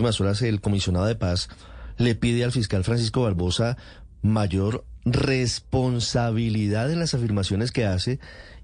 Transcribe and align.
últimas 0.00 0.20
horas 0.20 0.40
el 0.40 0.60
comisionado 0.62 1.04
de 1.04 1.14
paz 1.14 1.50
le 1.98 2.14
pide 2.14 2.44
al 2.44 2.52
fiscal 2.52 2.84
Francisco 2.84 3.22
Barbosa 3.22 3.76
mayor 4.22 4.84
responsabilidad 5.04 6.90
en 6.90 7.00
las 7.00 7.12
afirmaciones 7.12 7.70
que 7.70 7.84
hace 7.84 8.18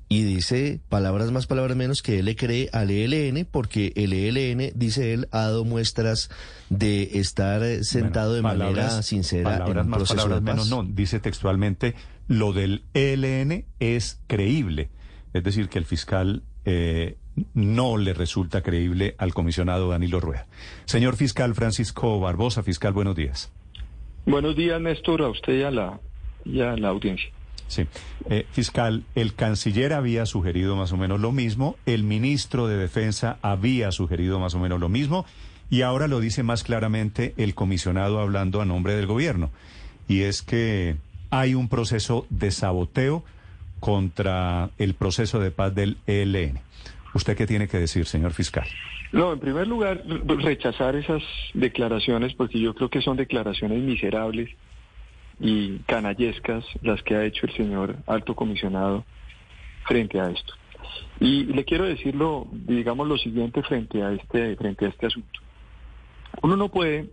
y 0.09 0.23
dice 0.23 0.81
palabras 0.89 1.33
más, 1.33 1.47
palabras 1.47 1.77
menos 1.77 2.01
que 2.01 2.21
él 2.21 2.25
le 2.25 2.37
cree 2.37 2.71
al 2.73 2.91
ELN 2.91 3.47
porque 3.51 3.93
el 3.97 4.15
ELN, 4.15 4.73
dice 4.75 5.13
él, 5.13 5.29
ha 5.31 5.43
dado 5.43 5.67
muestras 5.67 6.31
de 6.71 7.11
estar 7.15 7.63
sentado 7.85 8.33
de 8.33 8.41
manera 8.41 9.03
sincera 9.03 9.59
palabras 9.59 9.85
en 9.85 9.93
un 9.93 9.99
más, 10.01 10.09
palabras 10.09 10.43
menos 10.43 10.71
no, 10.71 10.85
dice 10.85 11.21
textualmente 11.21 11.95
lo 12.29 12.55
del 12.55 12.85
ELN 12.95 13.67
es 13.79 14.21
creíble, 14.27 14.89
es 15.35 15.45
decir, 15.45 15.69
que 15.69 15.79
el 15.79 15.85
fiscal 15.85 16.45
eh, 16.65 17.19
no 17.55 17.97
le 17.97 18.15
resulta 18.15 18.63
creíble 18.63 19.15
al 19.19 19.35
comisionado 19.35 19.89
Danilo 19.89 20.21
Rueda. 20.21 20.47
Señor 20.85 21.17
fiscal 21.17 21.55
Francisco 21.55 22.19
Barbosa, 22.21 22.63
fiscal, 22.63 22.93
buenos 22.93 23.17
días. 23.17 23.53
Buenos 24.25 24.57
días, 24.57 24.81
Néstor, 24.81 25.23
a 25.23 25.29
usted 25.29 25.61
y 25.61 25.63
a 25.63 25.71
la, 25.71 26.01
y 26.45 26.61
a 26.61 26.77
la 26.77 26.89
audiencia. 26.89 27.31
Sí. 27.69 27.87
Eh, 28.31 28.47
fiscal, 28.51 29.05
el 29.15 29.35
canciller 29.35 29.93
había 29.93 30.27
sugerido 30.27 30.77
más 30.77 30.93
o 30.93 30.97
menos 30.97 31.21
lo 31.21 31.33
mismo, 31.33 31.77
el 31.85 32.05
ministro 32.05 32.69
de 32.69 32.77
Defensa 32.77 33.39
había 33.43 33.93
sugerido 33.93 34.39
más 34.39 34.55
o 34.55 34.59
menos 34.59 34.81
lo 34.81 34.89
mismo, 34.89 35.27
y 35.69 35.83
ahora 35.83 36.07
lo 36.07 36.21
dice 36.21 36.43
más 36.43 36.63
claramente 36.63 37.35
el 37.37 37.55
comisionado 37.55 38.21
hablando 38.21 38.61
a 38.61 38.65
nombre 38.65 38.95
del 38.95 39.07
gobierno. 39.07 39.51
Y 40.09 40.23
es 40.23 40.43
que 40.43 40.97
hay 41.31 41.55
un 41.55 41.69
proceso 41.69 42.27
de 42.31 42.53
saboteo 42.53 43.25
contra 43.81 44.71
el 44.79 44.95
proceso 44.95 45.41
de 45.41 45.51
paz 45.51 45.75
del 45.75 45.99
ELN. 46.07 46.61
¿Usted 47.17 47.35
qué 47.35 47.47
tiene 47.47 47.67
que 47.67 47.79
decir, 47.79 48.05
señor 48.05 48.35
fiscal? 48.35 48.67
No, 49.11 49.33
en 49.33 49.41
primer 49.41 49.67
lugar, 49.67 50.03
rechazar 50.05 50.97
esas 50.97 51.23
declaraciones, 51.55 52.35
porque 52.35 52.61
yo 52.61 52.75
creo 52.75 52.91
que 52.91 53.01
son 53.01 53.17
declaraciones 53.17 53.83
miserables 53.83 54.51
y 55.41 55.79
canallescas 55.87 56.63
las 56.83 57.03
que 57.03 57.15
ha 57.17 57.25
hecho 57.25 57.47
el 57.47 57.57
señor 57.57 57.97
alto 58.07 58.37
comisionado 58.37 59.07
frente 59.87 60.21
a 60.21 60.29
esto. 60.29 60.53
Y 61.19 61.45
le 61.45 61.65
quiero 61.65 61.85
decirlo, 61.85 62.49
digamos 62.53 63.09
lo 63.09 63.17
siguiente 63.17 63.63
frente 63.63 64.03
a 64.03 64.13
este, 64.13 64.55
frente 64.57 64.85
a 64.85 64.89
este 64.89 65.07
asunto. 65.07 65.41
Uno 66.43 66.55
no 66.57 66.69
puede 66.69 67.09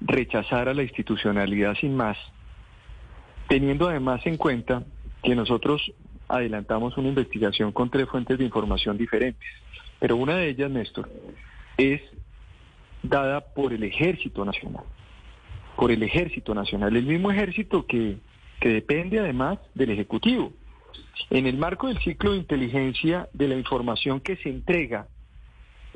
rechazar 0.00 0.68
a 0.68 0.74
la 0.74 0.82
institucionalidad 0.82 1.76
sin 1.76 1.94
más, 1.94 2.18
teniendo 3.46 3.88
además 3.88 4.26
en 4.26 4.36
cuenta 4.36 4.82
que 5.22 5.36
nosotros 5.36 5.92
adelantamos 6.28 6.96
una 6.96 7.08
investigación 7.08 7.72
con 7.72 7.90
tres 7.90 8.08
fuentes 8.08 8.38
de 8.38 8.44
información 8.44 8.96
diferentes. 8.96 9.48
Pero 9.98 10.16
una 10.16 10.36
de 10.36 10.48
ellas, 10.50 10.70
Néstor, 10.70 11.10
es 11.78 12.00
dada 13.02 13.40
por 13.40 13.72
el 13.72 13.82
Ejército 13.82 14.44
Nacional 14.44 14.84
por 15.76 15.92
el 15.92 16.02
Ejército 16.02 16.54
Nacional, 16.54 16.96
el 16.96 17.06
mismo 17.06 17.30
ejército 17.30 17.86
que, 17.86 18.16
que 18.60 18.70
depende 18.70 19.20
además 19.20 19.58
del 19.74 19.90
Ejecutivo. 19.90 20.52
En 21.30 21.46
el 21.46 21.58
marco 21.58 21.88
del 21.88 21.98
ciclo 21.98 22.32
de 22.32 22.38
inteligencia 22.38 23.28
de 23.32 23.48
la 23.48 23.56
información 23.56 24.20
que 24.20 24.36
se 24.36 24.48
entrega 24.48 25.06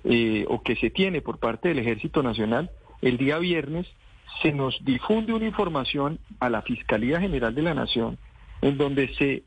eh, 0.05 0.45
o 0.49 0.63
que 0.63 0.77
se 0.77 0.91
tiene 0.91 1.23
por 1.23 1.39
parte 1.39 1.69
del 1.69 1.79
Ejército 1.79 2.23
Nacional, 2.23 2.71
el 3.01 3.17
día 3.17 3.39
viernes 3.39 3.87
se 4.43 4.53
nos 4.53 4.83
difunde 4.85 5.33
una 5.33 5.47
información 5.47 6.19
a 6.39 6.51
la 6.51 6.63
Fiscalía 6.63 7.21
General 7.21 7.55
de 7.55 7.63
la 7.63 7.75
Nación 7.75 8.19
en 8.63 8.77
donde 8.77 9.13
se 9.15 9.43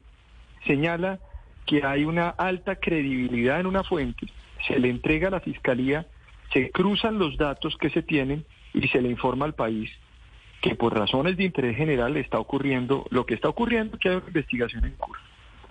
señala 0.66 1.20
que 1.66 1.86
hay 1.86 2.06
una 2.06 2.30
alta 2.30 2.76
credibilidad 2.76 3.60
en 3.60 3.68
una 3.68 3.84
fuente, 3.84 4.28
se 4.68 4.80
le 4.80 4.90
entrega 4.90 5.28
a 5.28 5.32
la 5.32 5.40
Fiscalía, 5.40 6.06
se 6.52 6.72
cruzan 6.72 7.20
los 7.20 7.38
datos 7.38 7.76
que 7.78 7.90
se 7.90 8.04
tienen 8.04 8.46
y 8.74 8.88
se 8.88 9.02
le 9.02 9.10
informa 9.10 9.46
al 9.46 9.56
país 9.56 9.90
que 10.64 10.76
por 10.76 10.98
razones 10.98 11.36
de 11.36 11.44
interés 11.44 11.76
general 11.76 12.16
está 12.16 12.40
ocurriendo 12.40 13.06
lo 13.10 13.26
que 13.26 13.34
está 13.34 13.50
ocurriendo, 13.50 13.98
que 13.98 14.08
hay 14.08 14.16
una 14.16 14.28
investigación 14.28 14.86
en 14.86 14.94
curso. 14.94 15.22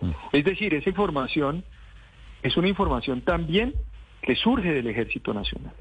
Mm. 0.02 0.11
Es 0.33 0.45
decir, 0.45 0.75
esa 0.75 0.91
información 0.91 1.64
es 2.42 2.57
una 2.58 2.69
información 2.69 3.23
también 3.23 3.75
que 4.20 4.36
surge 4.36 4.70
del 4.70 4.86
Ejército 4.86 5.33
Nacional. 5.33 5.73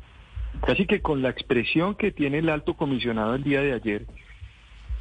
Casi 0.65 0.85
que 0.85 1.01
con 1.01 1.21
la 1.21 1.29
expresión 1.29 1.95
que 1.95 2.11
tiene 2.11 2.37
el 2.37 2.47
alto 2.47 2.75
comisionado 2.75 3.35
el 3.35 3.43
día 3.43 3.61
de 3.61 3.73
ayer, 3.73 4.05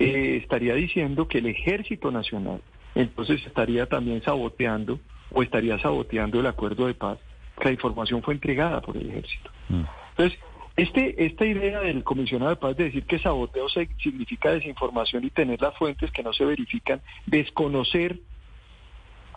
eh, 0.01 0.41
estaría 0.43 0.75
diciendo 0.75 1.29
que 1.29 1.39
el 1.39 1.47
Ejército 1.47 2.11
Nacional 2.11 2.63
entonces 2.95 3.45
estaría 3.47 3.87
también 3.87 4.23
saboteando 4.23 4.99
o 5.33 5.43
estaría 5.43 5.79
saboteando 5.79 6.41
el 6.41 6.47
acuerdo 6.47 6.87
de 6.87 6.95
paz, 6.95 7.19
la 7.63 7.71
información 7.71 8.23
fue 8.23 8.35
entregada 8.35 8.81
por 8.81 8.97
el 8.97 9.11
Ejército. 9.11 9.51
Mm. 9.69 9.83
Entonces, 10.11 10.39
este, 10.77 11.27
esta 11.27 11.45
idea 11.45 11.81
del 11.81 12.05
comisionado 12.05 12.51
de 12.51 12.57
paz 12.57 12.77
de 12.77 12.85
decir 12.85 13.05
que 13.05 13.19
saboteo 13.19 13.69
significa 13.69 14.51
desinformación 14.51 15.25
y 15.25 15.31
tener 15.31 15.61
las 15.61 15.77
fuentes 15.77 16.11
que 16.11 16.23
no 16.23 16.33
se 16.33 16.45
verifican, 16.45 17.03
desconocer 17.27 18.19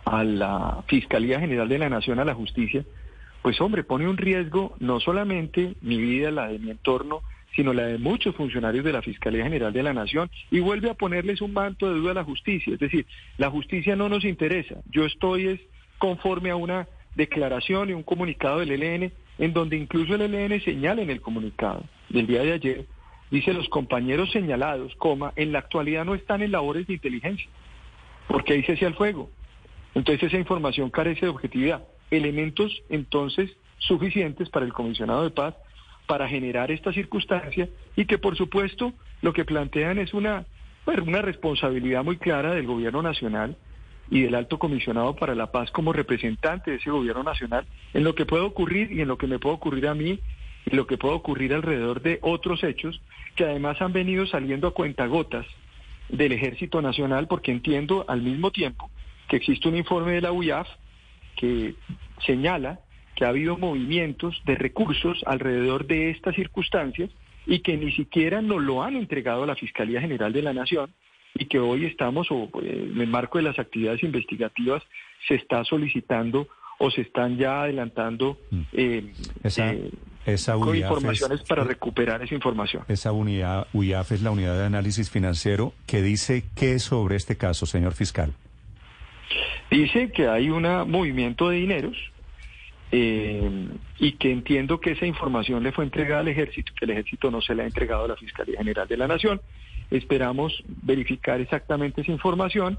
a 0.04 0.24
la 0.24 0.84
Fiscalía 0.86 1.40
General 1.40 1.68
de 1.68 1.78
la 1.78 1.88
Nación, 1.88 2.18
a 2.18 2.24
la 2.24 2.34
justicia, 2.34 2.84
pues 3.42 3.60
hombre, 3.60 3.84
pone 3.84 4.08
un 4.08 4.16
riesgo 4.16 4.74
no 4.80 5.00
solamente 5.00 5.74
mi 5.82 5.98
vida, 5.98 6.30
la 6.30 6.48
de 6.48 6.58
mi 6.58 6.70
entorno, 6.70 7.22
sino 7.54 7.72
la 7.72 7.86
de 7.86 7.98
muchos 7.98 8.34
funcionarios 8.34 8.84
de 8.84 8.92
la 8.92 9.02
Fiscalía 9.02 9.44
General 9.44 9.72
de 9.72 9.82
la 9.82 9.92
Nación 9.92 10.30
y 10.50 10.60
vuelve 10.60 10.90
a 10.90 10.94
ponerles 10.94 11.40
un 11.40 11.52
manto 11.52 11.88
de 11.88 11.98
duda 11.98 12.12
a 12.12 12.14
la 12.14 12.24
justicia. 12.24 12.74
Es 12.74 12.80
decir, 12.80 13.06
la 13.38 13.50
justicia 13.50 13.96
no 13.96 14.08
nos 14.08 14.24
interesa. 14.24 14.76
Yo 14.90 15.04
estoy 15.04 15.46
es 15.48 15.60
conforme 15.98 16.50
a 16.50 16.56
una 16.56 16.88
declaración 17.14 17.90
y 17.90 17.92
un 17.92 18.02
comunicado 18.02 18.58
del 18.58 18.72
ELN 18.72 19.12
en 19.38 19.52
donde 19.52 19.76
incluso 19.76 20.14
el 20.14 20.22
ELN 20.22 20.60
señala 20.62 21.02
en 21.02 21.10
el 21.10 21.20
comunicado 21.20 21.84
del 22.08 22.26
día 22.26 22.42
de 22.42 22.52
ayer, 22.52 22.86
dice 23.30 23.52
los 23.52 23.68
compañeros 23.68 24.30
señalados, 24.32 24.94
coma, 24.96 25.32
en 25.36 25.52
la 25.52 25.60
actualidad 25.60 26.04
no 26.04 26.14
están 26.14 26.42
en 26.42 26.52
labores 26.52 26.86
de 26.86 26.94
inteligencia, 26.94 27.48
porque 28.28 28.54
ahí 28.54 28.62
se 28.64 28.84
el 28.84 28.94
fuego. 28.94 29.30
Entonces 29.94 30.24
esa 30.24 30.38
información 30.38 30.90
carece 30.90 31.26
de 31.26 31.30
objetividad. 31.30 31.84
Elementos 32.10 32.82
entonces 32.88 33.50
suficientes 33.78 34.48
para 34.50 34.66
el 34.66 34.72
comisionado 34.72 35.24
de 35.24 35.30
paz 35.30 35.54
para 36.06 36.28
generar 36.28 36.70
esta 36.70 36.92
circunstancia 36.92 37.68
y 37.96 38.04
que 38.04 38.18
por 38.18 38.36
supuesto 38.36 38.92
lo 39.22 39.32
que 39.32 39.44
plantean 39.44 39.98
es 39.98 40.12
una, 40.14 40.44
una 40.86 41.22
responsabilidad 41.22 42.04
muy 42.04 42.18
clara 42.18 42.54
del 42.54 42.66
gobierno 42.66 43.02
nacional 43.02 43.56
y 44.10 44.22
del 44.22 44.34
alto 44.34 44.58
comisionado 44.58 45.16
para 45.16 45.34
la 45.34 45.50
paz 45.50 45.70
como 45.70 45.92
representante 45.92 46.70
de 46.70 46.76
ese 46.76 46.90
gobierno 46.90 47.22
nacional 47.22 47.64
en 47.94 48.04
lo 48.04 48.14
que 48.14 48.26
puede 48.26 48.44
ocurrir 48.44 48.92
y 48.92 49.00
en 49.00 49.08
lo 49.08 49.16
que 49.16 49.26
me 49.26 49.38
puede 49.38 49.54
ocurrir 49.54 49.88
a 49.88 49.94
mí 49.94 50.20
y 50.66 50.76
lo 50.76 50.86
que 50.86 50.98
puede 50.98 51.14
ocurrir 51.14 51.54
alrededor 51.54 52.02
de 52.02 52.18
otros 52.22 52.62
hechos 52.64 53.00
que 53.34 53.44
además 53.44 53.80
han 53.80 53.92
venido 53.92 54.26
saliendo 54.26 54.68
a 54.68 54.74
cuentagotas 54.74 55.46
del 56.08 56.32
Ejército 56.32 56.82
Nacional 56.82 57.28
porque 57.28 57.50
entiendo 57.50 58.04
al 58.08 58.20
mismo 58.22 58.50
tiempo 58.50 58.90
que 59.28 59.36
existe 59.36 59.68
un 59.68 59.76
informe 59.76 60.12
de 60.12 60.20
la 60.20 60.32
UIAF 60.32 60.68
que 61.36 61.74
señala 62.26 62.80
que 63.14 63.24
ha 63.24 63.28
habido 63.28 63.56
movimientos 63.56 64.40
de 64.44 64.54
recursos 64.54 65.22
alrededor 65.26 65.86
de 65.86 66.10
estas 66.10 66.34
circunstancias 66.34 67.10
y 67.46 67.60
que 67.60 67.76
ni 67.76 67.92
siquiera 67.92 68.42
nos 68.42 68.62
lo 68.62 68.82
han 68.82 68.96
entregado 68.96 69.42
a 69.42 69.46
la 69.46 69.54
Fiscalía 69.54 70.00
General 70.00 70.32
de 70.32 70.42
la 70.42 70.52
Nación 70.52 70.90
y 71.34 71.46
que 71.46 71.58
hoy 71.58 71.84
estamos, 71.86 72.28
o 72.30 72.48
eh, 72.62 72.90
en 72.92 73.00
el 73.00 73.08
marco 73.08 73.38
de 73.38 73.44
las 73.44 73.58
actividades 73.58 74.02
investigativas, 74.02 74.82
se 75.26 75.34
está 75.34 75.64
solicitando 75.64 76.48
o 76.78 76.90
se 76.90 77.02
están 77.02 77.36
ya 77.36 77.62
adelantando 77.62 78.38
mm. 78.50 78.60
eh, 78.72 79.12
esa, 79.42 79.72
eh, 79.72 79.90
informaciones 80.76 81.42
para 81.42 81.64
recuperar 81.64 82.22
esa 82.22 82.34
información. 82.34 82.84
Esa 82.88 83.12
unidad, 83.12 83.66
UIAF 83.72 84.12
es 84.12 84.22
la 84.22 84.30
unidad 84.30 84.58
de 84.58 84.64
análisis 84.64 85.10
financiero 85.10 85.72
que 85.86 86.02
dice 86.02 86.44
qué 86.56 86.78
sobre 86.78 87.16
este 87.16 87.36
caso, 87.36 87.66
señor 87.66 87.94
fiscal. 87.94 88.32
Dice 89.70 90.12
que 90.12 90.28
hay 90.28 90.50
un 90.50 90.62
movimiento 90.88 91.48
de 91.48 91.56
dineros 91.56 91.96
y 92.92 94.12
que 94.12 94.30
entiendo 94.30 94.80
que 94.80 94.92
esa 94.92 95.06
información 95.06 95.62
le 95.62 95.72
fue 95.72 95.84
entregada 95.84 96.20
al 96.20 96.28
ejército, 96.28 96.72
que 96.78 96.84
el 96.84 96.92
ejército 96.92 97.30
no 97.30 97.40
se 97.40 97.54
la 97.54 97.64
ha 97.64 97.66
entregado 97.66 98.04
a 98.04 98.08
la 98.08 98.16
Fiscalía 98.16 98.58
General 98.58 98.86
de 98.86 98.96
la 98.96 99.08
Nación 99.08 99.40
Esperamos 99.90 100.62
verificar 100.82 101.40
exactamente 101.40 102.00
esa 102.00 102.10
información 102.10 102.78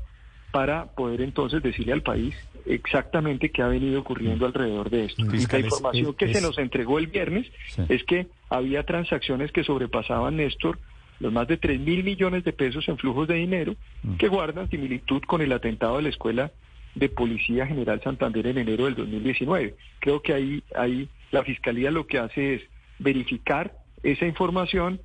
para 0.51 0.85
poder 0.85 1.21
entonces 1.21 1.61
decirle 1.61 1.93
al 1.93 2.01
país 2.01 2.35
exactamente 2.65 3.51
qué 3.51 3.61
ha 3.61 3.67
venido 3.67 3.99
ocurriendo 3.99 4.45
alrededor 4.45 4.89
de 4.89 5.05
esto. 5.05 5.23
la 5.23 5.59
información 5.59 6.13
que 6.13 6.33
se 6.33 6.41
nos 6.41 6.57
entregó 6.57 6.97
el 6.97 7.07
viernes 7.07 7.47
es 7.89 8.03
que 8.03 8.27
había 8.49 8.83
transacciones 8.83 9.51
que 9.51 9.63
sobrepasaban, 9.63 10.37
Néstor, 10.37 10.79
los 11.19 11.31
más 11.31 11.47
de 11.47 11.57
3 11.57 11.79
mil 11.79 12.03
millones 12.03 12.43
de 12.43 12.53
pesos 12.53 12.87
en 12.87 12.97
flujos 12.97 13.27
de 13.27 13.35
dinero 13.35 13.75
mm. 14.03 14.15
que 14.15 14.27
guardan 14.27 14.69
similitud 14.69 15.21
con 15.21 15.41
el 15.41 15.51
atentado 15.51 15.97
de 15.97 16.03
la 16.03 16.09
Escuela 16.09 16.51
de 16.95 17.09
Policía 17.09 17.67
General 17.67 18.01
Santander 18.01 18.47
en 18.47 18.57
enero 18.57 18.85
del 18.85 18.95
2019. 18.95 19.75
Creo 19.99 20.21
que 20.21 20.33
ahí, 20.33 20.63
ahí 20.75 21.09
la 21.31 21.43
Fiscalía 21.43 21.91
lo 21.91 22.07
que 22.07 22.19
hace 22.19 22.55
es 22.55 22.61
verificar 22.99 23.73
esa 24.03 24.25
información 24.25 24.99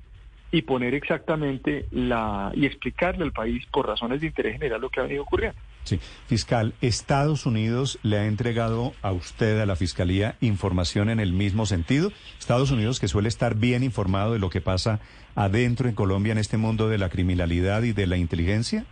y 0.51 0.63
poner 0.63 0.93
exactamente 0.93 1.85
la 1.91 2.51
y 2.53 2.65
explicarle 2.65 3.23
al 3.23 3.31
país 3.31 3.65
por 3.67 3.87
razones 3.87 4.21
de 4.21 4.27
interés 4.27 4.53
general 4.53 4.81
lo 4.81 4.89
que 4.89 4.99
ha 4.99 5.03
venido 5.03 5.23
ocurriendo. 5.23 5.57
Sí, 5.83 5.99
fiscal, 6.27 6.73
¿Estados 6.81 7.45
Unidos 7.45 7.99
le 8.03 8.17
ha 8.17 8.25
entregado 8.25 8.93
a 9.01 9.11
usted, 9.11 9.59
a 9.59 9.65
la 9.65 9.75
Fiscalía, 9.75 10.35
información 10.41 11.09
en 11.09 11.19
el 11.19 11.33
mismo 11.33 11.65
sentido? 11.65 12.11
Estados 12.37 12.69
Unidos 12.69 12.99
que 12.99 13.07
suele 13.07 13.29
estar 13.29 13.55
bien 13.55 13.83
informado 13.83 14.33
de 14.33 14.39
lo 14.39 14.49
que 14.49 14.61
pasa 14.61 14.99
adentro 15.35 15.89
en 15.89 15.95
Colombia 15.95 16.33
en 16.33 16.37
este 16.37 16.57
mundo 16.57 16.87
de 16.87 16.97
la 16.97 17.09
criminalidad 17.09 17.81
y 17.83 17.93
de 17.93 18.05
la 18.05 18.17
inteligencia? 18.17 18.85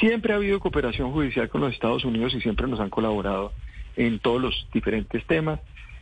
Siempre 0.00 0.32
ha 0.32 0.36
habido 0.36 0.60
cooperación 0.60 1.12
judicial 1.12 1.48
con 1.48 1.60
los 1.60 1.72
Estados 1.72 2.04
Unidos 2.04 2.34
y 2.34 2.40
siempre 2.40 2.66
nos 2.66 2.80
han 2.80 2.90
colaborado 2.90 3.52
en 3.96 4.18
todos 4.18 4.40
los 4.40 4.68
diferentes 4.72 5.24
temas 5.26 5.60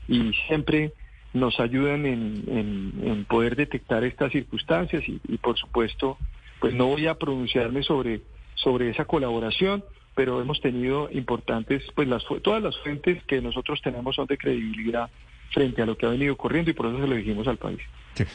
y 0.08 0.32
siempre 0.46 0.92
nos 1.32 1.58
ayudan 1.60 2.06
en, 2.06 3.24
poder 3.28 3.56
detectar 3.56 4.04
estas 4.04 4.32
circunstancias 4.32 5.02
y, 5.08 5.20
y, 5.26 5.38
por 5.38 5.58
supuesto 5.58 6.18
pues 6.60 6.74
no 6.74 6.86
voy 6.86 7.06
a 7.06 7.14
pronunciarme 7.14 7.82
sobre 7.82 8.20
sobre 8.54 8.90
esa 8.90 9.04
colaboración 9.04 9.82
pero 10.14 10.40
hemos 10.40 10.60
tenido 10.60 11.08
importantes, 11.12 11.82
pues 11.94 12.08
las, 12.08 12.22
todas 12.42 12.62
las 12.62 12.76
fuentes 12.78 13.22
que 13.24 13.40
nosotros 13.40 13.80
tenemos 13.82 14.16
son 14.16 14.26
de 14.26 14.38
credibilidad 14.38 15.10
frente 15.52 15.82
a 15.82 15.86
lo 15.86 15.96
que 15.96 16.06
ha 16.06 16.10
venido 16.10 16.32
ocurriendo 16.32 16.70
y 16.70 16.74
por 16.74 16.86
eso 16.86 17.00
se 17.00 17.06
lo 17.06 17.14
dijimos 17.14 17.46
al 17.46 17.58
país. 17.58 17.80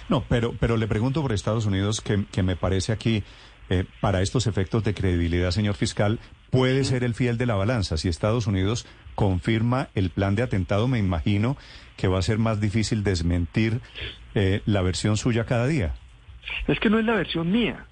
no, 0.10 0.24
pero, 0.28 0.54
pero 0.60 0.78
le 0.78 0.88
pregunto 0.88 1.22
por 1.22 1.32
Estados 1.32 1.66
Unidos 1.66 2.02
que, 2.02 2.26
que 2.32 2.44
me 2.44 2.56
parece 2.56 2.92
aquí, 2.92 3.24
eh, 3.70 3.86
para 4.02 4.22
estos 4.22 4.48
efectos 4.48 4.84
de 4.84 4.94
credibilidad, 4.94 5.52
señor 5.52 5.76
fiscal, 5.76 6.20
puede 6.50 6.84
ser 6.84 7.04
el 7.04 7.14
fiel 7.14 7.38
de 7.38 7.46
la 7.46 7.56
balanza. 7.56 7.98
Si 7.98 8.08
Estados 8.08 8.48
Unidos 8.48 8.88
confirma 9.16 9.90
el 9.96 10.10
plan 10.10 10.36
de 10.36 10.44
atentado, 10.44 10.88
me 10.88 11.00
imagino 11.00 11.58
que 11.98 12.08
va 12.08 12.20
a 12.20 12.24
ser 12.24 12.38
más 12.38 12.62
difícil 12.62 13.04
desmentir 13.04 13.82
eh, 14.36 14.62
la 14.66 14.82
versión 14.82 15.18
suya 15.18 15.46
cada 15.46 15.68
día. 15.68 15.94
Es 16.68 16.80
que 16.80 16.90
no 16.90 17.00
es 17.00 17.06
la 17.06 17.16
versión 17.16 17.52
mía. 17.52 17.86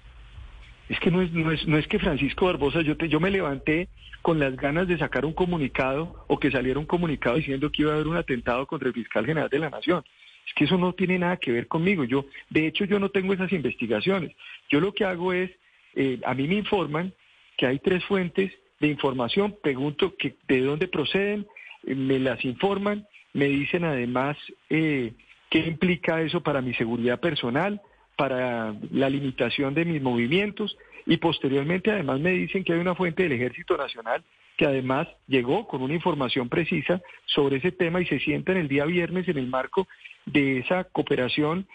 Es 0.88 0.98
que 1.00 1.10
no 1.10 1.20
es, 1.20 1.32
no 1.32 1.52
es, 1.52 1.66
no 1.66 1.76
es 1.76 1.86
que 1.86 1.98
Francisco 1.98 2.46
Barbosa, 2.46 2.80
yo, 2.80 2.96
te, 2.96 3.08
yo 3.08 3.20
me 3.20 3.30
levanté 3.30 3.88
con 4.22 4.38
las 4.38 4.56
ganas 4.56 4.88
de 4.88 4.98
sacar 4.98 5.24
un 5.24 5.32
comunicado 5.32 6.24
o 6.28 6.38
que 6.38 6.50
saliera 6.50 6.78
un 6.78 6.86
comunicado 6.86 7.36
diciendo 7.36 7.70
que 7.70 7.82
iba 7.82 7.92
a 7.92 7.94
haber 7.94 8.08
un 8.08 8.16
atentado 8.16 8.66
contra 8.66 8.88
el 8.88 8.94
fiscal 8.94 9.26
general 9.26 9.48
de 9.48 9.58
la 9.58 9.70
Nación. 9.70 10.02
Es 10.46 10.54
que 10.54 10.64
eso 10.64 10.78
no 10.78 10.94
tiene 10.94 11.18
nada 11.18 11.36
que 11.36 11.52
ver 11.52 11.68
conmigo. 11.68 12.04
Yo, 12.04 12.24
de 12.48 12.66
hecho, 12.66 12.84
yo 12.86 12.98
no 12.98 13.10
tengo 13.10 13.34
esas 13.34 13.52
investigaciones. 13.52 14.34
Yo 14.70 14.80
lo 14.80 14.94
que 14.94 15.04
hago 15.04 15.32
es, 15.32 15.50
eh, 15.94 16.20
a 16.24 16.34
mí 16.34 16.46
me 16.46 16.56
informan 16.56 17.12
que 17.56 17.66
hay 17.66 17.78
tres 17.78 18.04
fuentes 18.04 18.52
de 18.80 18.88
información, 18.88 19.56
pregunto 19.62 20.14
que, 20.16 20.36
de 20.46 20.60
dónde 20.60 20.88
proceden, 20.88 21.46
eh, 21.84 21.94
me 21.94 22.18
las 22.18 22.44
informan, 22.44 23.06
me 23.32 23.46
dicen 23.46 23.84
además 23.84 24.36
eh, 24.70 25.12
qué 25.50 25.58
implica 25.58 26.22
eso 26.22 26.42
para 26.42 26.60
mi 26.60 26.74
seguridad 26.74 27.20
personal, 27.20 27.80
para 28.16 28.74
la 28.90 29.08
limitación 29.10 29.74
de 29.74 29.84
mis 29.84 30.02
movimientos 30.02 30.76
y 31.06 31.16
posteriormente 31.16 31.90
además 31.90 32.20
me 32.20 32.32
dicen 32.32 32.64
que 32.64 32.72
hay 32.72 32.80
una 32.80 32.94
fuente 32.94 33.22
del 33.22 33.32
Ejército 33.32 33.76
Nacional 33.76 34.22
que 34.56 34.66
además 34.66 35.06
llegó 35.28 35.68
con 35.68 35.82
una 35.82 35.94
información 35.94 36.48
precisa 36.48 37.00
sobre 37.26 37.58
ese 37.58 37.70
tema 37.70 38.00
y 38.00 38.06
se 38.06 38.18
sienta 38.18 38.52
en 38.52 38.58
el 38.58 38.68
día 38.68 38.84
viernes 38.84 39.28
en 39.28 39.38
el 39.38 39.46
marco 39.46 39.86
de 40.26 40.58
esa 40.58 40.84
cooperación 40.84 41.66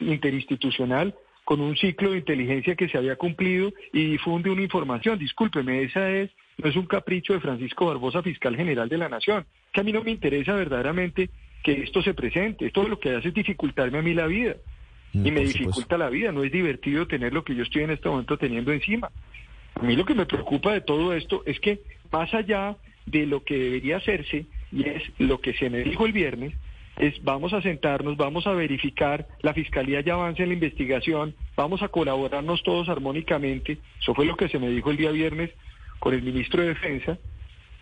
interinstitucional 0.00 1.14
con 1.48 1.62
un 1.62 1.78
ciclo 1.78 2.10
de 2.10 2.18
inteligencia 2.18 2.76
que 2.76 2.90
se 2.90 2.98
había 2.98 3.16
cumplido 3.16 3.72
y 3.94 4.04
difunde 4.04 4.50
una 4.50 4.60
información. 4.60 5.18
Discúlpeme, 5.18 5.82
esa 5.82 6.10
es 6.10 6.30
no 6.58 6.68
es 6.68 6.76
un 6.76 6.84
capricho 6.84 7.32
de 7.32 7.40
Francisco 7.40 7.86
Barbosa, 7.86 8.22
fiscal 8.22 8.54
general 8.54 8.90
de 8.90 8.98
la 8.98 9.08
Nación. 9.08 9.46
Que 9.72 9.80
a 9.80 9.82
mí 9.82 9.90
no 9.90 10.04
me 10.04 10.10
interesa 10.10 10.52
verdaderamente 10.52 11.30
que 11.62 11.84
esto 11.84 12.02
se 12.02 12.12
presente. 12.12 12.66
Esto 12.66 12.86
lo 12.86 13.00
que 13.00 13.16
hace 13.16 13.28
es 13.28 13.34
dificultarme 13.34 13.96
a 13.96 14.02
mí 14.02 14.12
la 14.12 14.26
vida. 14.26 14.56
Mm, 15.14 15.26
y 15.26 15.30
me 15.30 15.40
dificulta 15.40 15.96
la 15.96 16.10
vida, 16.10 16.32
no 16.32 16.44
es 16.44 16.52
divertido 16.52 17.06
tener 17.06 17.32
lo 17.32 17.42
que 17.42 17.54
yo 17.54 17.62
estoy 17.62 17.84
en 17.84 17.92
este 17.92 18.10
momento 18.10 18.36
teniendo 18.36 18.70
encima. 18.70 19.10
A 19.74 19.82
mí 19.82 19.96
lo 19.96 20.04
que 20.04 20.14
me 20.14 20.26
preocupa 20.26 20.74
de 20.74 20.82
todo 20.82 21.14
esto 21.14 21.44
es 21.46 21.58
que 21.60 21.80
más 22.12 22.34
allá 22.34 22.76
de 23.06 23.24
lo 23.24 23.42
que 23.42 23.58
debería 23.58 23.96
hacerse, 23.96 24.44
y 24.70 24.86
es 24.86 25.02
lo 25.16 25.40
que 25.40 25.54
se 25.54 25.70
me 25.70 25.78
dijo 25.78 26.04
el 26.04 26.12
viernes, 26.12 26.52
es 26.98 27.22
vamos 27.22 27.52
a 27.52 27.62
sentarnos, 27.62 28.16
vamos 28.16 28.46
a 28.46 28.52
verificar, 28.52 29.26
la 29.42 29.54
Fiscalía 29.54 30.00
ya 30.00 30.14
avanza 30.14 30.42
en 30.42 30.50
la 30.50 30.54
investigación, 30.54 31.34
vamos 31.56 31.82
a 31.82 31.88
colaborarnos 31.88 32.62
todos 32.62 32.88
armónicamente, 32.88 33.78
eso 34.00 34.14
fue 34.14 34.26
lo 34.26 34.36
que 34.36 34.48
se 34.48 34.58
me 34.58 34.68
dijo 34.68 34.90
el 34.90 34.96
día 34.96 35.10
viernes 35.10 35.50
con 35.98 36.14
el 36.14 36.22
ministro 36.22 36.62
de 36.62 36.68
Defensa, 36.68 37.18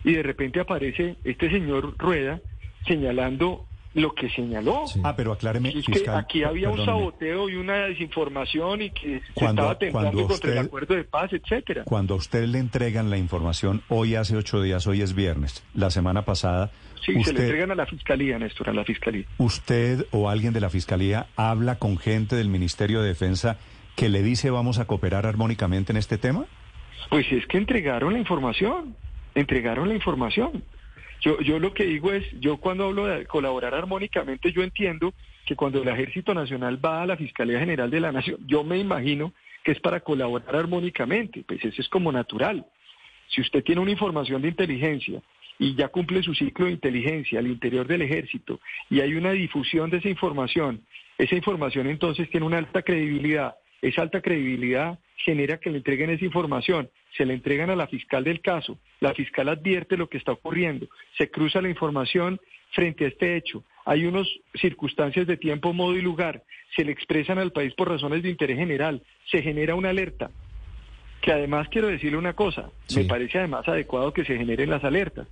y 0.03 0.13
de 0.13 0.23
repente 0.23 0.59
aparece 0.59 1.15
este 1.23 1.49
señor 1.49 1.95
Rueda 1.97 2.39
señalando 2.85 3.65
lo 3.97 4.13
que 4.13 4.29
señaló. 4.29 4.85
Ah, 5.03 5.15
pero 5.15 5.31
acláreme, 5.33 5.69
es 5.69 5.85
que 5.85 6.07
aquí 6.09 6.43
había 6.43 6.69
un 6.69 6.85
saboteo 6.85 7.49
y 7.49 7.55
una 7.55 7.87
desinformación 7.87 8.83
y 8.83 8.91
que 8.91 9.21
se 9.35 9.45
estaba 9.45 9.71
atentando 9.71 10.27
contra 10.27 10.51
el 10.51 10.57
acuerdo 10.59 10.95
de 10.95 11.03
paz, 11.03 11.33
etcétera. 11.33 11.83
Cuando 11.83 12.13
a 12.13 12.17
usted 12.17 12.45
le 12.45 12.59
entregan 12.59 13.09
la 13.09 13.17
información, 13.17 13.81
hoy 13.89 14.13
hace 14.13 14.37
ocho 14.37 14.61
días, 14.61 14.85
hoy 14.85 15.01
es 15.01 15.15
viernes, 15.15 15.63
la 15.73 15.89
semana 15.89 16.23
pasada... 16.25 16.71
Sí, 17.03 17.23
se 17.23 17.33
le 17.33 17.41
entregan 17.41 17.71
a 17.71 17.75
la 17.75 17.85
Fiscalía, 17.85 18.37
Néstor, 18.37 18.69
a 18.69 18.73
la 18.73 18.83
Fiscalía. 18.83 19.25
¿Usted 19.37 20.05
o 20.11 20.29
alguien 20.29 20.53
de 20.53 20.59
la 20.59 20.69
Fiscalía 20.69 21.27
habla 21.35 21.79
con 21.79 21.97
gente 21.97 22.35
del 22.35 22.49
Ministerio 22.49 23.01
de 23.01 23.07
Defensa 23.07 23.57
que 23.95 24.09
le 24.09 24.21
dice 24.21 24.51
vamos 24.51 24.77
a 24.77 24.85
cooperar 24.85 25.25
armónicamente 25.25 25.91
en 25.91 25.97
este 25.97 26.17
tema? 26.17 26.45
Pues 27.09 27.25
es 27.31 27.47
que 27.47 27.57
entregaron 27.57 28.13
la 28.13 28.19
información, 28.19 28.95
entregaron 29.33 29.87
la 29.87 29.95
información. 29.95 30.63
Yo, 31.21 31.39
yo 31.41 31.59
lo 31.59 31.73
que 31.73 31.85
digo 31.85 32.13
es, 32.13 32.23
yo 32.39 32.57
cuando 32.57 32.85
hablo 32.85 33.05
de 33.05 33.25
colaborar 33.25 33.73
armónicamente, 33.73 34.51
yo 34.51 34.61
entiendo 34.63 35.13
que 35.45 35.55
cuando 35.55 35.81
el 35.81 35.87
Ejército 35.87 36.33
Nacional 36.33 36.83
va 36.83 37.01
a 37.01 37.05
la 37.05 37.17
Fiscalía 37.17 37.59
General 37.59 37.89
de 37.89 37.99
la 37.99 38.11
Nación, 38.11 38.37
yo 38.45 38.63
me 38.63 38.77
imagino 38.77 39.33
que 39.63 39.71
es 39.71 39.79
para 39.79 39.99
colaborar 39.99 40.55
armónicamente, 40.55 41.43
pues 41.47 41.63
eso 41.63 41.81
es 41.81 41.89
como 41.89 42.11
natural. 42.11 42.65
Si 43.29 43.41
usted 43.41 43.63
tiene 43.63 43.81
una 43.81 43.91
información 43.91 44.41
de 44.41 44.49
inteligencia 44.49 45.21
y 45.59 45.75
ya 45.75 45.87
cumple 45.87 46.21
su 46.23 46.33
ciclo 46.35 46.65
de 46.65 46.73
inteligencia 46.73 47.39
al 47.39 47.47
interior 47.47 47.87
del 47.87 48.03
ejército 48.03 48.59
y 48.89 49.01
hay 49.01 49.15
una 49.15 49.31
difusión 49.31 49.89
de 49.89 49.97
esa 49.97 50.09
información, 50.09 50.81
esa 51.17 51.35
información 51.35 51.87
entonces 51.87 52.29
tiene 52.29 52.45
una 52.45 52.59
alta 52.59 52.81
credibilidad. 52.81 53.55
Esa 53.81 54.01
alta 54.01 54.21
credibilidad 54.21 54.99
genera 55.17 55.57
que 55.57 55.69
le 55.69 55.77
entreguen 55.77 56.09
esa 56.09 56.25
información, 56.25 56.89
se 57.15 57.25
le 57.25 57.33
entregan 57.33 57.69
a 57.69 57.75
la 57.75 57.87
fiscal 57.87 58.23
del 58.23 58.41
caso, 58.41 58.79
la 58.99 59.13
fiscal 59.13 59.49
advierte 59.49 59.97
lo 59.97 60.07
que 60.07 60.17
está 60.17 60.31
ocurriendo, 60.31 60.87
se 61.17 61.29
cruza 61.29 61.61
la 61.61 61.69
información 61.69 62.39
frente 62.71 63.05
a 63.05 63.07
este 63.09 63.35
hecho, 63.35 63.63
hay 63.85 64.05
unas 64.05 64.27
circunstancias 64.59 65.25
de 65.27 65.37
tiempo, 65.37 65.73
modo 65.73 65.95
y 65.95 66.01
lugar, 66.01 66.43
se 66.75 66.83
le 66.83 66.91
expresan 66.91 67.39
al 67.39 67.51
país 67.51 67.73
por 67.73 67.89
razones 67.89 68.21
de 68.23 68.29
interés 68.29 68.57
general, 68.57 69.01
se 69.31 69.41
genera 69.41 69.75
una 69.75 69.89
alerta, 69.89 70.29
que 71.21 71.31
además 71.31 71.67
quiero 71.69 71.87
decirle 71.87 72.17
una 72.17 72.33
cosa, 72.33 72.69
me 72.95 73.05
parece 73.05 73.39
además 73.39 73.67
adecuado 73.67 74.13
que 74.13 74.25
se 74.25 74.37
generen 74.37 74.69
las 74.69 74.83
alertas. 74.83 75.27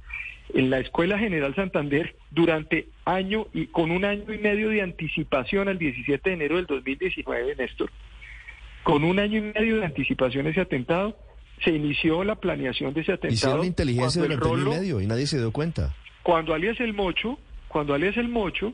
En 0.54 0.70
la 0.70 0.80
Escuela 0.80 1.18
General 1.18 1.56
Santander, 1.56 2.16
durante 2.32 2.88
año 3.04 3.48
y 3.54 3.68
con 3.68 3.92
un 3.92 4.06
año 4.06 4.32
y 4.32 4.38
medio 4.38 4.70
de 4.70 4.82
anticipación 4.82 5.68
al 5.68 5.78
17 5.78 6.30
de 6.30 6.36
enero 6.36 6.58
del 6.58 6.68
2019, 6.68 7.56
Néstor, 7.56 7.92
con 8.86 9.04
un 9.04 9.18
año 9.18 9.40
y 9.40 9.42
medio 9.42 9.78
de 9.78 9.86
anticipación 9.86 10.46
ese 10.46 10.62
atentado, 10.62 11.18
se 11.64 11.72
inició 11.72 12.24
la 12.24 12.36
planeación 12.36 12.94
de 12.94 13.02
ese 13.02 13.14
atentado. 13.14 13.34
Hicieron 13.34 13.66
inteligencia 13.66 14.22
durante 14.22 14.48
año 14.48 14.58
y 14.62 14.80
medio 14.80 15.02
y 15.02 15.08
nadie 15.08 15.26
se 15.26 15.40
dio 15.40 15.52
cuenta. 15.52 15.96
Cuando 16.22 16.54
alias 16.54 16.80
el 16.80 16.94
Mocho, 16.94 17.40
cuando 17.68 17.96
alias 17.96 18.16
el 18.16 18.30
Mocho 18.30 18.74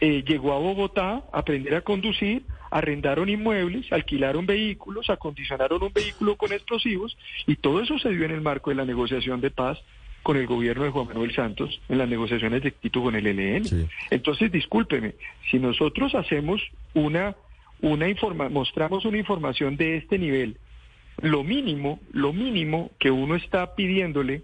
eh, 0.00 0.22
llegó 0.24 0.52
a 0.52 0.58
Bogotá 0.58 1.24
a 1.32 1.40
aprender 1.40 1.74
a 1.74 1.80
conducir, 1.80 2.44
arrendaron 2.70 3.28
inmuebles, 3.28 3.92
alquilaron 3.92 4.46
vehículos, 4.46 5.10
acondicionaron 5.10 5.82
un 5.82 5.92
vehículo 5.92 6.36
con 6.36 6.52
explosivos 6.52 7.18
y 7.48 7.56
todo 7.56 7.80
eso 7.80 7.98
se 7.98 8.10
dio 8.10 8.24
en 8.24 8.30
el 8.30 8.42
marco 8.42 8.70
de 8.70 8.76
la 8.76 8.84
negociación 8.84 9.40
de 9.40 9.50
paz 9.50 9.76
con 10.22 10.36
el 10.36 10.46
gobierno 10.46 10.84
de 10.84 10.90
Juan 10.90 11.08
Manuel 11.08 11.34
Santos 11.34 11.80
en 11.88 11.98
las 11.98 12.08
negociaciones 12.08 12.62
de 12.62 12.70
Quito 12.70 13.02
con 13.02 13.16
el 13.16 13.26
ELN. 13.26 13.88
Entonces, 14.08 14.52
discúlpeme, 14.52 15.16
si 15.50 15.58
nosotros 15.58 16.14
hacemos 16.14 16.62
una 16.94 17.34
una 17.82 18.08
informa 18.08 18.48
mostramos 18.48 19.04
una 19.04 19.18
información 19.18 19.76
de 19.76 19.96
este 19.96 20.18
nivel, 20.18 20.56
lo 21.20 21.44
mínimo, 21.44 22.00
lo 22.12 22.32
mínimo 22.32 22.90
que 22.98 23.10
uno 23.10 23.34
está 23.36 23.74
pidiéndole 23.74 24.42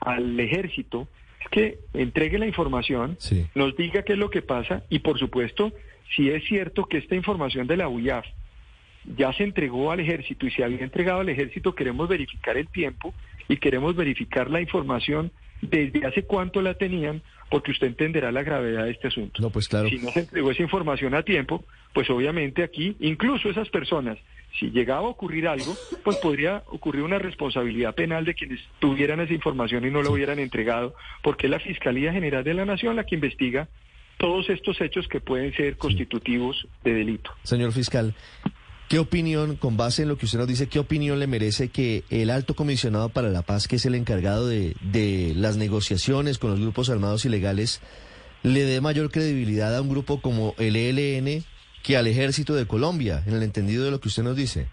al 0.00 0.38
ejército 0.38 1.08
es 1.40 1.48
que 1.48 1.78
entregue 1.94 2.38
la 2.38 2.46
información, 2.46 3.16
nos 3.54 3.76
diga 3.76 4.02
qué 4.02 4.12
es 4.12 4.18
lo 4.18 4.30
que 4.30 4.42
pasa 4.42 4.84
y 4.90 4.98
por 4.98 5.18
supuesto, 5.18 5.72
si 6.14 6.28
es 6.28 6.44
cierto 6.44 6.84
que 6.84 6.98
esta 6.98 7.14
información 7.14 7.66
de 7.66 7.76
la 7.78 7.88
UIAF 7.88 8.26
ya 9.16 9.32
se 9.32 9.44
entregó 9.44 9.90
al 9.90 10.00
ejército 10.00 10.46
y 10.46 10.50
se 10.50 10.64
había 10.64 10.84
entregado 10.84 11.20
al 11.20 11.28
ejército, 11.28 11.74
queremos 11.74 12.08
verificar 12.08 12.56
el 12.56 12.68
tiempo 12.68 13.14
y 13.48 13.56
queremos 13.56 13.96
verificar 13.96 14.50
la 14.50 14.60
información 14.60 15.30
desde 15.62 16.06
hace 16.06 16.24
cuánto 16.24 16.60
la 16.60 16.74
tenían, 16.74 17.22
porque 17.50 17.72
usted 17.72 17.88
entenderá 17.88 18.30
la 18.32 18.42
gravedad 18.42 18.84
de 18.84 18.92
este 18.92 19.08
asunto. 19.08 19.42
No, 19.42 19.50
pues 19.50 19.68
claro. 19.68 19.88
Si 19.88 19.98
no 19.98 20.10
se 20.10 20.20
entregó 20.20 20.50
esa 20.50 20.62
información 20.62 21.14
a 21.14 21.22
tiempo, 21.22 21.64
pues 21.92 22.08
obviamente 22.08 22.62
aquí, 22.62 22.96
incluso 23.00 23.50
esas 23.50 23.68
personas, 23.68 24.18
si 24.58 24.70
llegaba 24.70 25.06
a 25.06 25.10
ocurrir 25.10 25.48
algo, 25.48 25.74
pues 26.04 26.16
podría 26.18 26.62
ocurrir 26.66 27.02
una 27.02 27.18
responsabilidad 27.18 27.94
penal 27.94 28.24
de 28.24 28.34
quienes 28.34 28.60
tuvieran 28.78 29.20
esa 29.20 29.34
información 29.34 29.84
y 29.84 29.90
no 29.90 30.02
lo 30.02 30.12
hubieran 30.12 30.38
entregado, 30.38 30.94
porque 31.22 31.46
es 31.46 31.50
la 31.50 31.60
Fiscalía 31.60 32.12
General 32.12 32.44
de 32.44 32.54
la 32.54 32.64
Nación 32.64 32.96
la 32.96 33.04
que 33.04 33.16
investiga 33.16 33.68
todos 34.16 34.48
estos 34.50 34.80
hechos 34.80 35.08
que 35.08 35.20
pueden 35.20 35.52
ser 35.54 35.76
constitutivos 35.76 36.68
de 36.84 36.94
delito. 36.94 37.32
Señor 37.42 37.72
fiscal, 37.72 38.14
¿Qué 38.90 38.98
opinión, 38.98 39.54
con 39.54 39.76
base 39.76 40.02
en 40.02 40.08
lo 40.08 40.18
que 40.18 40.24
usted 40.26 40.40
nos 40.40 40.48
dice, 40.48 40.68
qué 40.68 40.80
opinión 40.80 41.20
le 41.20 41.28
merece 41.28 41.68
que 41.68 42.02
el 42.10 42.28
alto 42.28 42.56
comisionado 42.56 43.08
para 43.08 43.28
la 43.28 43.42
paz, 43.42 43.68
que 43.68 43.76
es 43.76 43.86
el 43.86 43.94
encargado 43.94 44.48
de, 44.48 44.74
de 44.80 45.32
las 45.36 45.56
negociaciones 45.56 46.38
con 46.38 46.50
los 46.50 46.58
grupos 46.58 46.90
armados 46.90 47.24
ilegales, 47.24 47.80
le 48.42 48.64
dé 48.64 48.80
mayor 48.80 49.12
credibilidad 49.12 49.76
a 49.76 49.80
un 49.80 49.90
grupo 49.90 50.20
como 50.20 50.56
el 50.58 50.74
ELN 50.74 51.44
que 51.84 51.96
al 51.96 52.08
ejército 52.08 52.56
de 52.56 52.66
Colombia, 52.66 53.22
en 53.28 53.34
el 53.34 53.44
entendido 53.44 53.84
de 53.84 53.92
lo 53.92 54.00
que 54.00 54.08
usted 54.08 54.24
nos 54.24 54.34
dice? 54.34 54.66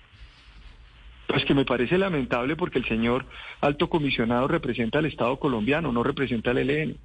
Pues 1.28 1.46
que 1.46 1.54
me 1.54 1.64
parece 1.64 2.00
lamentable 2.00 2.56
porque 2.56 2.80
el 2.80 2.88
señor 2.88 3.24
alto 3.62 3.88
comisionado 3.88 4.48
representa 4.48 4.98
al 4.98 5.06
Estado 5.06 5.38
colombiano, 5.38 5.92
no 5.92 6.02
representa 6.02 6.50
al 6.50 6.58
ELN. 6.58 6.98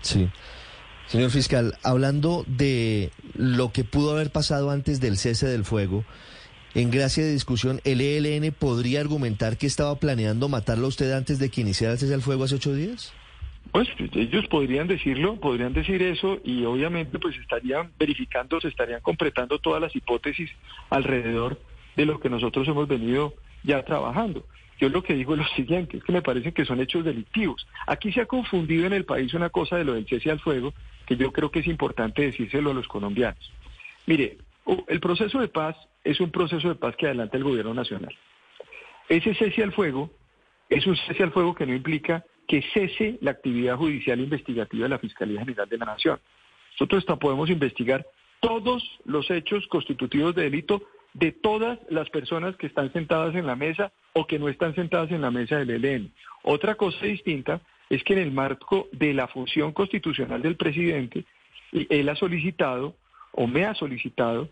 Sí. 0.00 0.28
Señor 1.06 1.30
fiscal, 1.30 1.74
hablando 1.84 2.44
de 2.48 3.10
lo 3.34 3.70
que 3.70 3.84
pudo 3.84 4.12
haber 4.12 4.32
pasado 4.32 4.70
antes 4.70 5.00
del 5.00 5.16
cese 5.16 5.46
del 5.46 5.64
fuego, 5.64 6.04
en 6.74 6.90
gracia 6.90 7.24
de 7.24 7.32
discusión, 7.32 7.80
¿el 7.84 8.00
ELN 8.00 8.52
podría 8.52 9.00
argumentar 9.00 9.56
que 9.56 9.66
estaba 9.66 9.94
planeando 10.00 10.48
matarlo 10.48 10.86
a 10.86 10.88
usted 10.88 11.12
antes 11.12 11.38
de 11.38 11.48
que 11.48 11.60
iniciara 11.60 11.92
el 11.92 11.98
cese 11.98 12.10
del 12.10 12.22
fuego 12.22 12.44
hace 12.44 12.56
ocho 12.56 12.74
días? 12.74 13.14
Pues 13.70 13.88
ellos 14.14 14.46
podrían 14.48 14.88
decirlo, 14.88 15.36
podrían 15.36 15.72
decir 15.72 16.02
eso 16.02 16.38
y 16.44 16.64
obviamente 16.64 17.18
pues 17.18 17.36
estarían 17.36 17.92
verificando, 17.98 18.60
se 18.60 18.68
estarían 18.68 19.00
completando 19.00 19.58
todas 19.58 19.80
las 19.80 19.94
hipótesis 19.94 20.50
alrededor 20.90 21.60
de 21.96 22.04
lo 22.04 22.18
que 22.20 22.30
nosotros 22.30 22.66
hemos 22.68 22.88
venido 22.88 23.34
ya 23.62 23.84
trabajando. 23.84 24.44
Yo 24.78 24.88
lo 24.90 25.02
que 25.02 25.14
digo 25.14 25.32
es 25.32 25.38
lo 25.38 25.46
siguiente, 25.48 25.98
es 25.98 26.04
que 26.04 26.12
me 26.12 26.22
parece 26.22 26.52
que 26.52 26.64
son 26.64 26.80
hechos 26.80 27.04
delictivos. 27.04 27.66
Aquí 27.86 28.12
se 28.12 28.20
ha 28.20 28.26
confundido 28.26 28.86
en 28.86 28.92
el 28.92 29.04
país 29.04 29.32
una 29.34 29.48
cosa 29.48 29.76
de 29.76 29.84
lo 29.84 29.94
del 29.94 30.06
cese 30.06 30.30
al 30.30 30.40
fuego, 30.40 30.74
que 31.06 31.16
yo 31.16 31.32
creo 31.32 31.50
que 31.50 31.60
es 31.60 31.66
importante 31.66 32.22
decírselo 32.22 32.70
a 32.70 32.74
los 32.74 32.86
colombianos. 32.86 33.52
Mire, 34.06 34.38
el 34.88 35.00
proceso 35.00 35.40
de 35.40 35.48
paz 35.48 35.76
es 36.04 36.20
un 36.20 36.30
proceso 36.30 36.68
de 36.68 36.74
paz 36.74 36.94
que 36.96 37.06
adelanta 37.06 37.36
el 37.36 37.44
gobierno 37.44 37.72
nacional. 37.72 38.14
Ese 39.08 39.34
cese 39.34 39.62
al 39.62 39.72
fuego 39.72 40.10
es 40.68 40.86
un 40.86 40.96
cese 40.96 41.22
al 41.22 41.32
fuego 41.32 41.54
que 41.54 41.66
no 41.66 41.74
implica 41.74 42.24
que 42.46 42.62
cese 42.74 43.18
la 43.22 43.32
actividad 43.32 43.76
judicial 43.76 44.20
investigativa 44.20 44.84
de 44.84 44.90
la 44.90 44.98
Fiscalía 44.98 45.40
General 45.40 45.68
de 45.68 45.78
la 45.78 45.86
Nación. 45.86 46.20
Nosotros 46.72 47.04
podemos 47.18 47.48
investigar 47.48 48.06
todos 48.40 48.82
los 49.04 49.30
hechos 49.30 49.66
constitutivos 49.68 50.34
de 50.34 50.42
delito 50.42 50.82
de 51.14 51.32
todas 51.32 51.78
las 51.88 52.10
personas 52.10 52.56
que 52.56 52.66
están 52.66 52.92
sentadas 52.92 53.34
en 53.34 53.46
la 53.46 53.56
mesa 53.56 53.92
o 54.18 54.26
que 54.26 54.38
no 54.38 54.48
están 54.48 54.74
sentadas 54.74 55.10
en 55.10 55.20
la 55.20 55.30
mesa 55.30 55.58
del 55.58 55.84
ELN. 55.84 56.10
Otra 56.42 56.74
cosa 56.74 57.04
distinta 57.04 57.60
es 57.90 58.02
que 58.02 58.14
en 58.14 58.20
el 58.20 58.32
marco 58.32 58.88
de 58.92 59.12
la 59.12 59.28
función 59.28 59.72
constitucional 59.72 60.40
del 60.40 60.56
presidente, 60.56 61.24
él 61.70 62.08
ha 62.08 62.16
solicitado 62.16 62.96
o 63.32 63.46
me 63.46 63.66
ha 63.66 63.74
solicitado 63.74 64.48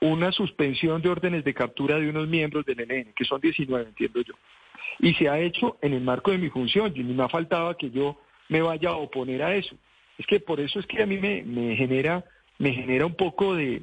una 0.00 0.30
suspensión 0.30 1.02
de 1.02 1.08
órdenes 1.08 1.42
de 1.42 1.52
captura 1.52 1.98
de 1.98 2.08
unos 2.08 2.28
miembros 2.28 2.64
del 2.64 2.78
ELN, 2.78 3.12
que 3.16 3.24
son 3.24 3.40
19, 3.40 3.88
entiendo 3.88 4.20
yo. 4.20 4.34
Y 5.00 5.14
se 5.14 5.28
ha 5.28 5.40
hecho 5.40 5.78
en 5.82 5.94
el 5.94 6.00
marco 6.00 6.30
de 6.30 6.38
mi 6.38 6.50
función, 6.50 6.92
y 6.94 7.02
me 7.02 7.24
ha 7.24 7.28
faltado 7.28 7.76
que 7.76 7.90
yo 7.90 8.20
me 8.48 8.62
vaya 8.62 8.90
a 8.90 8.96
oponer 8.96 9.42
a 9.42 9.56
eso. 9.56 9.74
Es 10.16 10.26
que 10.26 10.38
por 10.38 10.60
eso 10.60 10.78
es 10.78 10.86
que 10.86 11.02
a 11.02 11.06
mí 11.06 11.18
me, 11.18 11.74
genera, 11.74 12.24
me 12.58 12.72
genera 12.72 13.04
un 13.04 13.16
poco 13.16 13.56
de 13.56 13.82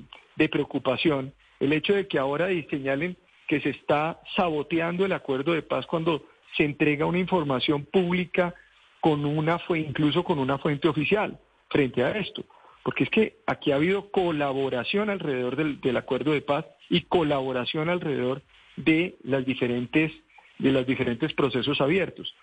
preocupación 0.49 1.33
el 1.59 1.73
hecho 1.73 1.93
de 1.93 2.07
que 2.07 2.19
ahora 2.19 2.47
señalen 2.69 3.17
que 3.47 3.61
se 3.61 3.69
está 3.69 4.19
saboteando 4.35 5.05
el 5.05 5.13
acuerdo 5.13 5.53
de 5.53 5.61
paz 5.61 5.85
cuando 5.85 6.23
se 6.57 6.63
entrega 6.63 7.05
una 7.05 7.19
información 7.19 7.85
pública 7.85 8.53
con 9.01 9.25
una 9.25 9.59
incluso 9.69 10.23
con 10.23 10.39
una 10.39 10.57
fuente 10.57 10.87
oficial 10.87 11.39
frente 11.69 12.03
a 12.03 12.11
esto, 12.11 12.43
porque 12.83 13.03
es 13.03 13.09
que 13.09 13.37
aquí 13.45 13.71
ha 13.71 13.75
habido 13.75 14.09
colaboración 14.09 15.09
alrededor 15.09 15.55
del, 15.55 15.79
del 15.81 15.97
acuerdo 15.97 16.31
de 16.31 16.41
paz 16.41 16.65
y 16.89 17.01
colaboración 17.01 17.89
alrededor 17.89 18.41
de 18.75 19.15
las 19.23 19.45
diferentes 19.45 20.11
de 20.57 20.71
los 20.71 20.87
diferentes 20.87 21.33
procesos 21.33 21.81
abiertos. 21.81 22.33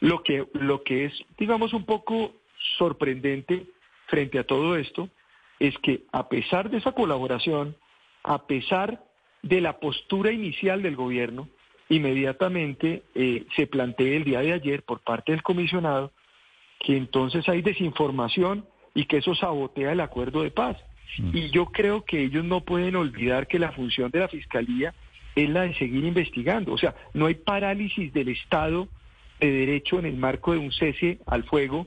Lo 0.00 0.22
que 0.22 0.46
lo 0.54 0.82
que 0.82 1.06
es 1.06 1.12
digamos 1.38 1.72
un 1.72 1.84
poco 1.84 2.32
sorprendente 2.78 3.66
frente 4.06 4.38
a 4.38 4.44
todo 4.44 4.76
esto 4.76 5.08
es 5.58 5.76
que 5.78 6.04
a 6.12 6.28
pesar 6.28 6.70
de 6.70 6.78
esa 6.78 6.92
colaboración 6.92 7.76
a 8.22 8.46
pesar 8.46 9.04
de 9.42 9.60
la 9.60 9.78
postura 9.78 10.32
inicial 10.32 10.82
del 10.82 10.96
gobierno, 10.96 11.48
inmediatamente 11.88 13.02
eh, 13.14 13.46
se 13.56 13.66
plantea 13.66 14.16
el 14.16 14.24
día 14.24 14.40
de 14.40 14.52
ayer 14.52 14.82
por 14.82 15.00
parte 15.00 15.32
del 15.32 15.42
comisionado 15.42 16.12
que 16.80 16.96
entonces 16.96 17.48
hay 17.48 17.62
desinformación 17.62 18.64
y 18.94 19.06
que 19.06 19.18
eso 19.18 19.34
sabotea 19.34 19.92
el 19.92 20.00
acuerdo 20.00 20.42
de 20.42 20.50
paz. 20.50 20.76
Mm. 21.18 21.36
Y 21.36 21.50
yo 21.50 21.66
creo 21.66 22.04
que 22.04 22.22
ellos 22.22 22.44
no 22.44 22.60
pueden 22.60 22.96
olvidar 22.96 23.46
que 23.46 23.58
la 23.58 23.72
función 23.72 24.10
de 24.10 24.20
la 24.20 24.28
Fiscalía 24.28 24.94
es 25.34 25.48
la 25.48 25.62
de 25.62 25.74
seguir 25.74 26.04
investigando. 26.04 26.72
O 26.72 26.78
sea, 26.78 26.94
no 27.14 27.26
hay 27.26 27.34
parálisis 27.34 28.12
del 28.12 28.28
Estado 28.28 28.88
de 29.40 29.50
Derecho 29.50 29.98
en 29.98 30.06
el 30.06 30.16
marco 30.16 30.52
de 30.52 30.58
un 30.58 30.72
cese 30.72 31.18
al 31.26 31.44
fuego 31.44 31.86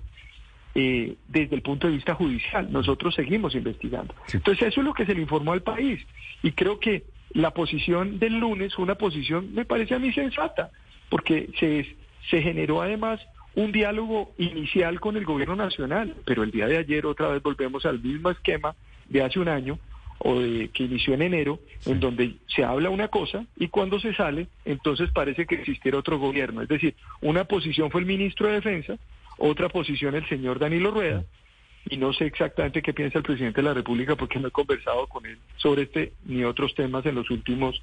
eh, 0.74 1.16
desde 1.28 1.56
el 1.56 1.62
punto 1.62 1.88
de 1.88 1.94
vista 1.94 2.16
judicial. 2.16 2.72
Nosotros 2.72 3.14
seguimos 3.14 3.56
investigando. 3.56 4.16
Entonces 4.32 4.70
eso 4.70 4.82
es 4.82 4.86
lo 4.86 4.94
que 4.94 5.06
se 5.06 5.14
le 5.14 5.22
informó 5.22 5.52
al 5.52 5.64
país. 5.64 6.00
Y 6.44 6.52
creo 6.52 6.80
que 6.80 7.04
la 7.34 7.52
posición 7.52 8.20
del 8.20 8.40
lunes 8.40 8.74
fue 8.74 8.84
una 8.84 8.96
posición, 8.96 9.54
me 9.54 9.66
parece 9.66 9.96
a 9.96 10.00
mí 10.00 10.12
sensata, 10.14 10.72
porque 11.10 11.50
se, 11.60 11.96
se 12.30 12.42
generó 12.42 12.82
además 12.82 13.20
un 13.56 13.72
diálogo 13.72 14.32
inicial 14.38 15.00
con 15.00 15.18
el 15.18 15.26
gobierno 15.26 15.56
nacional, 15.56 16.16
pero 16.26 16.44
el 16.44 16.52
día 16.52 16.68
de 16.68 16.78
ayer 16.78 17.06
otra 17.06 17.30
vez 17.30 17.44
volvemos 17.44 17.86
al 17.86 18.00
mismo 18.00 18.30
esquema 18.30 18.76
de 19.10 19.24
hace 19.24 19.40
un 19.40 19.50
año 19.50 19.78
o 20.24 20.40
de 20.40 20.70
que 20.70 20.84
inició 20.84 21.16
en 21.16 21.24
enero, 21.24 21.60
en 21.86 22.00
donde 22.00 22.36
se 22.48 22.64
habla 22.64 22.90
una 22.90 23.08
cosa 23.08 23.46
y 23.58 23.70
cuando 23.70 24.00
se 24.00 24.14
sale, 24.14 24.48
entonces 24.66 25.10
parece 25.12 25.46
que 25.46 25.56
existiera 25.56 25.98
otro 25.98 26.20
gobierno. 26.20 26.62
Es 26.62 26.70
decir, 26.70 26.96
una 27.22 27.46
posición 27.46 27.90
fue 27.90 28.02
el 28.02 28.08
ministro 28.08 28.48
de 28.48 28.54
Defensa, 28.54 28.98
otra 29.38 29.70
posición 29.70 30.16
el 30.16 30.28
señor 30.30 30.60
Danilo 30.60 30.92
Rueda, 30.92 31.24
y 31.90 31.98
no 31.98 32.14
sé 32.14 32.26
exactamente 32.26 32.82
qué 32.82 32.94
piensa 32.94 33.18
el 33.18 33.24
presidente 33.24 33.62
de 33.62 33.68
la 33.68 33.74
República 33.74 34.16
porque 34.16 34.40
no 34.40 34.48
he 34.48 34.52
conversado 34.52 35.08
con 35.08 35.26
él 35.26 35.38
sobre 35.58 35.84
este 35.84 36.14
ni 36.26 36.44
otros 36.44 36.76
temas 36.76 37.06
en 37.06 37.16
los 37.16 37.30
últimos 37.30 37.82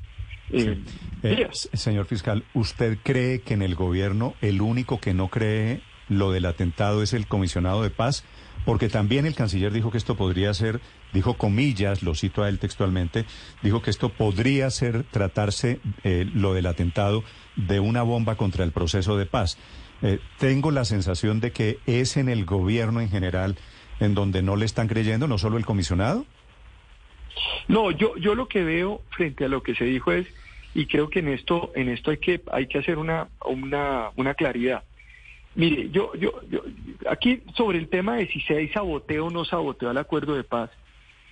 eh, 0.50 0.78
eh, 1.22 1.36
días. 1.36 1.68
señor 1.72 2.06
fiscal, 2.06 2.44
¿usted 2.54 2.98
cree 3.02 3.40
que 3.40 3.54
en 3.54 3.62
el 3.62 3.74
gobierno 3.74 4.34
el 4.40 4.62
único 4.62 5.00
que 5.00 5.14
no 5.14 5.28
cree 5.28 5.80
lo 6.08 6.30
del 6.30 6.46
atentado 6.46 7.02
es 7.02 7.12
el 7.12 7.26
comisionado 7.26 7.82
de 7.82 7.90
paz? 7.90 8.24
Porque 8.64 8.88
también 8.88 9.24
el 9.24 9.34
canciller 9.34 9.72
dijo 9.72 9.90
que 9.90 9.98
esto 9.98 10.16
podría 10.16 10.52
ser, 10.52 10.80
dijo 11.12 11.34
comillas, 11.34 12.02
lo 12.02 12.14
cito 12.14 12.42
a 12.42 12.48
él 12.48 12.58
textualmente, 12.58 13.24
dijo 13.62 13.82
que 13.82 13.90
esto 13.90 14.10
podría 14.10 14.68
ser, 14.70 15.04
tratarse 15.04 15.80
eh, 16.04 16.28
lo 16.34 16.54
del 16.54 16.66
atentado 16.66 17.24
de 17.56 17.80
una 17.80 18.02
bomba 18.02 18.36
contra 18.36 18.64
el 18.64 18.72
proceso 18.72 19.16
de 19.16 19.26
paz. 19.26 19.58
Tengo 20.38 20.70
la 20.70 20.84
sensación 20.84 21.40
de 21.40 21.50
que 21.50 21.80
es 21.86 22.16
en 22.16 22.28
el 22.28 22.44
gobierno 22.44 23.00
en 23.00 23.08
general 23.08 23.56
en 24.00 24.14
donde 24.14 24.42
no 24.42 24.56
le 24.56 24.64
están 24.64 24.88
creyendo, 24.88 25.26
no 25.26 25.38
solo 25.38 25.56
el 25.56 25.66
comisionado. 25.66 26.24
No, 27.68 27.90
yo, 27.90 28.16
yo 28.16 28.34
lo 28.34 28.48
que 28.48 28.62
veo 28.64 29.02
frente 29.10 29.44
a 29.44 29.48
lo 29.48 29.62
que 29.62 29.74
se 29.74 29.84
dijo 29.84 30.12
es, 30.12 30.26
y 30.74 30.86
creo 30.86 31.08
que 31.10 31.20
en 31.20 31.28
esto, 31.28 31.72
en 31.74 31.88
esto 31.88 32.10
hay 32.10 32.18
que, 32.18 32.40
hay 32.52 32.66
que 32.66 32.78
hacer 32.78 32.98
una, 32.98 33.28
una, 33.44 34.10
una 34.16 34.34
claridad. 34.34 34.84
Mire, 35.54 35.90
yo, 35.90 36.14
yo, 36.14 36.40
yo, 36.48 36.62
aquí 37.10 37.42
sobre 37.56 37.78
el 37.78 37.88
tema 37.88 38.16
de 38.16 38.28
si 38.28 38.40
se 38.42 38.56
hay 38.56 38.68
saboteo 38.68 39.26
o 39.26 39.30
no 39.30 39.44
saboteo 39.44 39.90
al 39.90 39.98
acuerdo 39.98 40.34
de 40.34 40.44
paz 40.44 40.70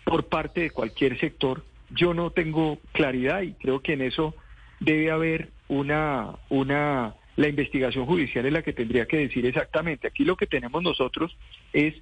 por 0.04 0.26
parte 0.26 0.62
de 0.62 0.70
cualquier 0.70 1.18
sector, 1.20 1.64
yo 1.90 2.14
no 2.14 2.30
tengo 2.30 2.78
claridad 2.92 3.42
y 3.42 3.52
creo 3.52 3.80
que 3.80 3.92
en 3.92 4.02
eso 4.02 4.34
debe 4.80 5.10
haber 5.10 5.50
una, 5.68 6.34
una 6.48 7.14
la 7.36 7.48
investigación 7.48 8.06
judicial 8.06 8.46
es 8.46 8.52
la 8.52 8.62
que 8.62 8.72
tendría 8.72 9.06
que 9.06 9.18
decir 9.18 9.46
exactamente. 9.46 10.08
Aquí 10.08 10.24
lo 10.24 10.36
que 10.36 10.46
tenemos 10.46 10.82
nosotros 10.82 11.36
es 11.72 11.94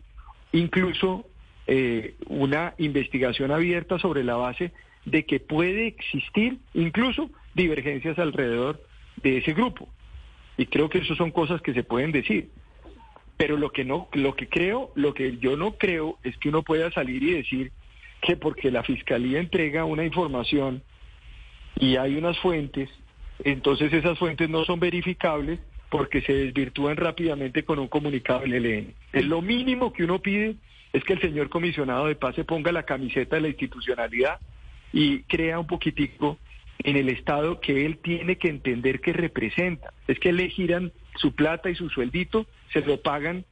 incluso 0.55 1.27
eh, 1.67 2.15
una 2.29 2.75
investigación 2.79 3.51
abierta 3.51 3.99
sobre 3.99 4.25
la 4.25 4.37
base 4.37 4.73
de 5.05 5.27
que 5.27 5.41
puede 5.41 5.87
existir 5.87 6.59
incluso 6.73 7.31
divergencias 7.55 8.19
alrededor 8.19 8.83
de 9.23 9.39
ese 9.39 9.53
grupo. 9.53 9.89
Y 10.57 10.67
creo 10.67 10.89
que 10.89 10.99
eso 10.99 11.15
son 11.15 11.31
cosas 11.31 11.61
que 11.61 11.75
se 11.75 11.85
pueden 11.85 12.13
decir. 12.13 12.51
Pero 13.37 13.57
lo 13.57 13.71
que 13.71 13.85
no, 13.85 14.09
lo 14.13 14.35
que 14.35 14.49
creo, 14.49 14.93
lo 14.95 15.13
que 15.13 15.37
yo 15.39 15.57
no 15.57 15.73
creo 15.73 16.19
es 16.23 16.37
que 16.39 16.49
uno 16.49 16.63
pueda 16.63 16.91
salir 16.93 17.23
y 17.23 17.33
decir 17.33 17.73
que 18.23 18.37
porque 18.37 18.71
la 18.71 18.83
fiscalía 18.83 19.41
entrega 19.41 19.85
una 19.85 20.05
información 20.05 20.83
y 21.77 21.97
hay 21.97 22.17
unas 22.17 22.39
fuentes 22.39 22.89
entonces 23.43 23.93
esas 23.93 24.19
fuentes 24.19 24.49
no 24.49 24.65
son 24.65 24.79
verificables 24.79 25.59
porque 25.95 26.23
se 26.23 26.33
desvirtúan 26.33 26.97
rápidamente 26.97 27.65
con 27.65 27.79
un 27.79 27.87
comunicado 27.87 28.41
del 28.41 28.55
ELN. 28.55 28.95
Es 29.13 29.25
lo 29.27 29.41
mínimo 29.41 29.93
que 29.93 30.03
uno 30.03 30.19
pide 30.19 30.57
es 30.93 31.05
que 31.05 31.13
el 31.13 31.21
señor 31.21 31.49
comisionado 31.49 32.07
de 32.07 32.17
paz 32.17 32.35
se 32.35 32.43
ponga 32.43 32.73
la 32.73 32.83
camiseta 32.83 33.37
de 33.37 33.43
la 33.43 33.49
institucionalidad 33.51 34.41
y 34.93 35.23
crea 35.23 35.61
un 35.61 35.69
poquitico 35.69 36.37
en 36.81 36.97
el 36.97 37.11
Estado 37.11 37.61
que 37.61 37.87
él 37.87 37.99
tiene 37.99 38.39
que 38.39 38.49
entender 38.49 39.01
que 39.01 39.13
representa. 39.13 39.93
Es 40.09 40.19
que 40.19 40.33
le 40.33 40.49
giran 40.49 40.91
su 41.15 41.33
plata 41.33 41.71
y 41.71 41.77
su 41.77 41.89
sueldito, 41.89 42.45
se 42.73 42.81
lo 42.81 43.01
pagan 43.01 43.45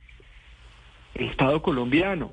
el 1.15 1.29
Estado 1.29 1.63
colombiano, 1.63 2.33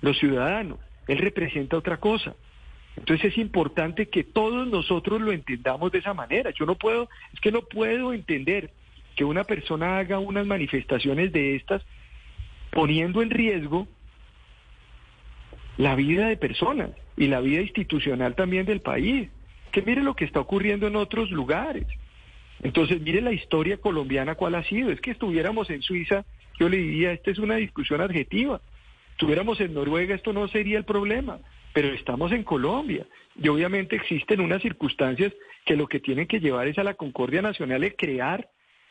los 0.00 0.18
ciudadanos. 0.18 0.80
Él 1.06 1.18
representa 1.18 1.76
otra 1.76 1.98
cosa. 1.98 2.34
Entonces 2.96 3.30
es 3.30 3.38
importante 3.38 4.08
que 4.08 4.24
todos 4.24 4.66
nosotros 4.66 5.20
lo 5.20 5.30
entendamos 5.30 5.92
de 5.92 5.98
esa 5.98 6.12
manera. 6.12 6.50
Yo 6.50 6.66
no 6.66 6.74
puedo, 6.74 7.08
es 7.32 7.38
que 7.38 7.52
no 7.52 7.62
puedo 7.62 8.12
entender 8.12 8.72
que 9.14 9.24
una 9.24 9.44
persona 9.44 9.98
haga 9.98 10.18
unas 10.18 10.46
manifestaciones 10.46 11.32
de 11.32 11.56
estas 11.56 11.82
poniendo 12.70 13.22
en 13.22 13.30
riesgo 13.30 13.86
la 15.76 15.94
vida 15.94 16.28
de 16.28 16.36
personas 16.36 16.90
y 17.16 17.26
la 17.26 17.40
vida 17.40 17.60
institucional 17.60 18.34
también 18.34 18.66
del 18.66 18.80
país. 18.80 19.28
Que 19.72 19.82
mire 19.82 20.02
lo 20.02 20.14
que 20.14 20.24
está 20.24 20.40
ocurriendo 20.40 20.86
en 20.86 20.96
otros 20.96 21.30
lugares. 21.30 21.86
Entonces, 22.62 23.00
mire 23.00 23.20
la 23.20 23.32
historia 23.32 23.76
colombiana 23.76 24.36
cuál 24.36 24.54
ha 24.54 24.64
sido. 24.64 24.90
Es 24.90 25.00
que 25.00 25.10
estuviéramos 25.10 25.68
en 25.70 25.82
Suiza, 25.82 26.24
yo 26.58 26.68
le 26.68 26.78
diría, 26.78 27.12
esta 27.12 27.30
es 27.30 27.38
una 27.38 27.56
discusión 27.56 28.00
adjetiva. 28.00 28.60
Estuviéramos 29.12 29.60
en 29.60 29.74
Noruega, 29.74 30.14
esto 30.14 30.32
no 30.32 30.48
sería 30.48 30.78
el 30.78 30.84
problema, 30.84 31.38
pero 31.72 31.88
estamos 31.88 32.32
en 32.32 32.42
Colombia. 32.42 33.06
Y 33.40 33.48
obviamente 33.48 33.96
existen 33.96 34.40
unas 34.40 34.62
circunstancias 34.62 35.32
que 35.64 35.76
lo 35.76 35.86
que 35.86 36.00
tienen 36.00 36.26
que 36.26 36.40
llevar 36.40 36.68
es 36.68 36.78
a 36.78 36.84
la 36.84 36.94
concordia 36.94 37.42
nacional 37.42 37.84
es 37.84 37.94
crear, 37.96 38.48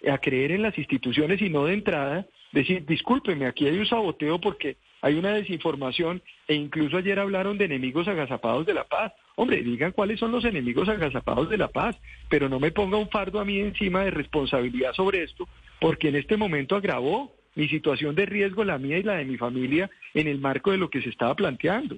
a 0.09 0.17
creer 0.17 0.51
en 0.51 0.61
las 0.61 0.77
instituciones 0.77 1.41
y 1.41 1.49
no 1.49 1.65
de 1.65 1.73
entrada 1.73 2.25
decir, 2.51 2.85
discúlpeme, 2.85 3.47
aquí 3.47 3.67
hay 3.67 3.77
un 3.77 3.85
saboteo 3.85 4.39
porque 4.39 4.77
hay 5.01 5.15
una 5.15 5.33
desinformación 5.33 6.21
e 6.47 6.55
incluso 6.55 6.97
ayer 6.97 7.19
hablaron 7.19 7.57
de 7.57 7.65
enemigos 7.65 8.07
agazapados 8.07 8.65
de 8.65 8.73
la 8.73 8.85
paz. 8.85 9.11
Hombre, 9.35 9.61
digan 9.63 9.91
cuáles 9.91 10.19
son 10.19 10.31
los 10.31 10.45
enemigos 10.45 10.87
agazapados 10.87 11.49
de 11.49 11.57
la 11.57 11.67
paz, 11.67 11.99
pero 12.29 12.47
no 12.47 12.59
me 12.59 12.71
ponga 12.71 12.97
un 12.97 13.09
fardo 13.09 13.39
a 13.39 13.45
mí 13.45 13.59
encima 13.59 14.05
de 14.05 14.11
responsabilidad 14.11 14.93
sobre 14.93 15.23
esto, 15.23 15.47
porque 15.81 16.09
en 16.09 16.15
este 16.15 16.37
momento 16.37 16.75
agravó 16.75 17.33
mi 17.55 17.67
situación 17.67 18.15
de 18.15 18.25
riesgo, 18.25 18.63
la 18.63 18.77
mía 18.77 18.97
y 18.97 19.03
la 19.03 19.15
de 19.15 19.25
mi 19.25 19.37
familia, 19.37 19.89
en 20.13 20.27
el 20.27 20.39
marco 20.39 20.71
de 20.71 20.77
lo 20.77 20.89
que 20.89 21.01
se 21.01 21.09
estaba 21.09 21.35
planteando. 21.35 21.97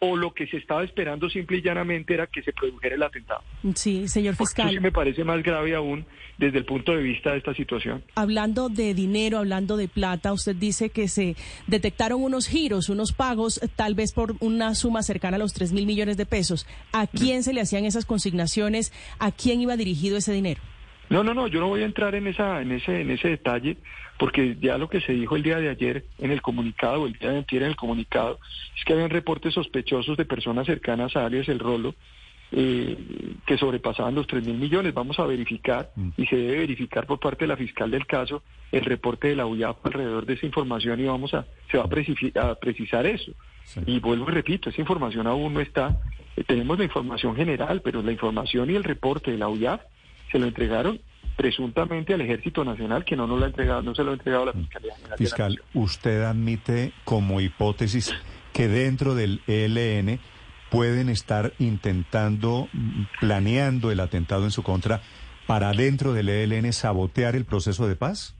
O, 0.00 0.16
lo 0.16 0.34
que 0.34 0.46
se 0.46 0.58
estaba 0.58 0.84
esperando 0.84 1.30
simple 1.30 1.56
y 1.56 1.62
llanamente 1.62 2.12
era 2.12 2.26
que 2.26 2.42
se 2.42 2.52
produjera 2.52 2.94
el 2.94 3.02
atentado. 3.02 3.42
Sí, 3.74 4.06
señor 4.06 4.36
fiscal. 4.36 4.70
Eso 4.70 4.80
me 4.82 4.92
parece 4.92 5.24
más 5.24 5.42
grave 5.42 5.74
aún 5.74 6.04
desde 6.36 6.58
el 6.58 6.66
punto 6.66 6.92
de 6.92 7.02
vista 7.02 7.32
de 7.32 7.38
esta 7.38 7.54
situación. 7.54 8.04
Hablando 8.14 8.68
de 8.68 8.92
dinero, 8.92 9.38
hablando 9.38 9.78
de 9.78 9.88
plata, 9.88 10.32
usted 10.32 10.54
dice 10.56 10.90
que 10.90 11.08
se 11.08 11.36
detectaron 11.68 12.22
unos 12.22 12.48
giros, 12.48 12.90
unos 12.90 13.12
pagos, 13.12 13.60
tal 13.74 13.94
vez 13.94 14.12
por 14.12 14.36
una 14.40 14.74
suma 14.74 15.02
cercana 15.02 15.36
a 15.36 15.38
los 15.38 15.54
3 15.54 15.72
mil 15.72 15.86
millones 15.86 16.18
de 16.18 16.26
pesos. 16.26 16.66
¿A 16.92 17.06
quién 17.06 17.42
se 17.42 17.54
le 17.54 17.62
hacían 17.62 17.86
esas 17.86 18.04
consignaciones? 18.04 18.92
¿A 19.18 19.32
quién 19.32 19.62
iba 19.62 19.76
dirigido 19.76 20.18
ese 20.18 20.32
dinero? 20.32 20.60
No, 21.08 21.22
no, 21.22 21.34
no, 21.34 21.46
yo 21.46 21.60
no 21.60 21.68
voy 21.68 21.82
a 21.82 21.86
entrar 21.86 22.14
en 22.14 22.26
esa, 22.26 22.62
en 22.62 22.72
ese, 22.72 23.02
en 23.02 23.10
ese 23.10 23.28
detalle, 23.28 23.76
porque 24.22 24.56
ya 24.60 24.78
lo 24.78 24.88
que 24.88 25.00
se 25.00 25.14
dijo 25.14 25.34
el 25.34 25.42
día 25.42 25.58
de 25.58 25.68
ayer 25.68 26.04
en 26.20 26.30
el 26.30 26.40
comunicado, 26.40 27.02
o 27.02 27.06
el 27.08 27.14
día 27.14 27.30
de 27.30 27.38
ayer 27.38 27.62
en 27.64 27.70
el 27.70 27.74
comunicado, 27.74 28.38
es 28.78 28.84
que 28.84 28.92
habían 28.92 29.10
reportes 29.10 29.52
sospechosos 29.52 30.16
de 30.16 30.24
personas 30.24 30.64
cercanas 30.64 31.16
a 31.16 31.26
Arias 31.26 31.48
El 31.48 31.58
Rolo 31.58 31.96
eh, 32.52 32.96
que 33.44 33.58
sobrepasaban 33.58 34.14
los 34.14 34.28
3 34.28 34.46
mil 34.46 34.58
millones. 34.58 34.94
Vamos 34.94 35.18
a 35.18 35.26
verificar 35.26 35.90
mm. 35.96 36.10
y 36.16 36.26
se 36.26 36.36
debe 36.36 36.58
verificar 36.58 37.04
por 37.04 37.18
parte 37.18 37.46
de 37.46 37.48
la 37.48 37.56
fiscal 37.56 37.90
del 37.90 38.06
caso 38.06 38.44
el 38.70 38.84
reporte 38.84 39.26
de 39.26 39.34
la 39.34 39.46
UIAP 39.46 39.84
alrededor 39.86 40.24
de 40.24 40.34
esa 40.34 40.46
información 40.46 41.00
y 41.00 41.04
vamos 41.06 41.34
a, 41.34 41.44
se 41.68 41.78
va 41.78 41.86
a, 41.86 42.54
precisar 42.54 43.06
eso. 43.06 43.32
Y 43.86 43.98
vuelvo 43.98 44.30
y 44.30 44.34
repito, 44.34 44.70
esa 44.70 44.80
información 44.80 45.26
aún 45.26 45.52
no 45.52 45.60
está. 45.60 46.00
Eh, 46.36 46.44
tenemos 46.44 46.78
la 46.78 46.84
información 46.84 47.34
general, 47.34 47.82
pero 47.82 48.02
la 48.02 48.12
información 48.12 48.70
y 48.70 48.76
el 48.76 48.84
reporte 48.84 49.32
de 49.32 49.38
la 49.38 49.48
UIAP 49.48 49.80
se 50.30 50.38
lo 50.38 50.46
entregaron 50.46 51.00
presuntamente 51.36 52.14
al 52.14 52.20
Ejército 52.20 52.64
Nacional, 52.64 53.04
que 53.04 53.16
no 53.16 53.26
nos 53.26 53.38
lo 53.38 53.44
ha 53.44 53.48
entregado, 53.48 53.82
no 53.82 53.94
se 53.94 54.04
lo 54.04 54.10
ha 54.10 54.14
entregado 54.14 54.44
a 54.44 54.46
la 54.46 54.52
Fiscalía 54.52 54.94
General. 54.96 55.18
Fiscal, 55.18 55.62
usted 55.74 56.22
admite 56.22 56.92
como 57.04 57.40
hipótesis 57.40 58.14
que 58.52 58.68
dentro 58.68 59.14
del 59.14 59.40
ELN 59.46 60.20
pueden 60.70 61.08
estar 61.08 61.52
intentando, 61.58 62.68
planeando 63.20 63.90
el 63.90 64.00
atentado 64.00 64.44
en 64.44 64.50
su 64.50 64.62
contra 64.62 65.02
para 65.46 65.72
dentro 65.72 66.12
del 66.12 66.28
ELN 66.28 66.72
sabotear 66.72 67.36
el 67.36 67.44
proceso 67.44 67.86
de 67.86 67.96
paz? 67.96 68.34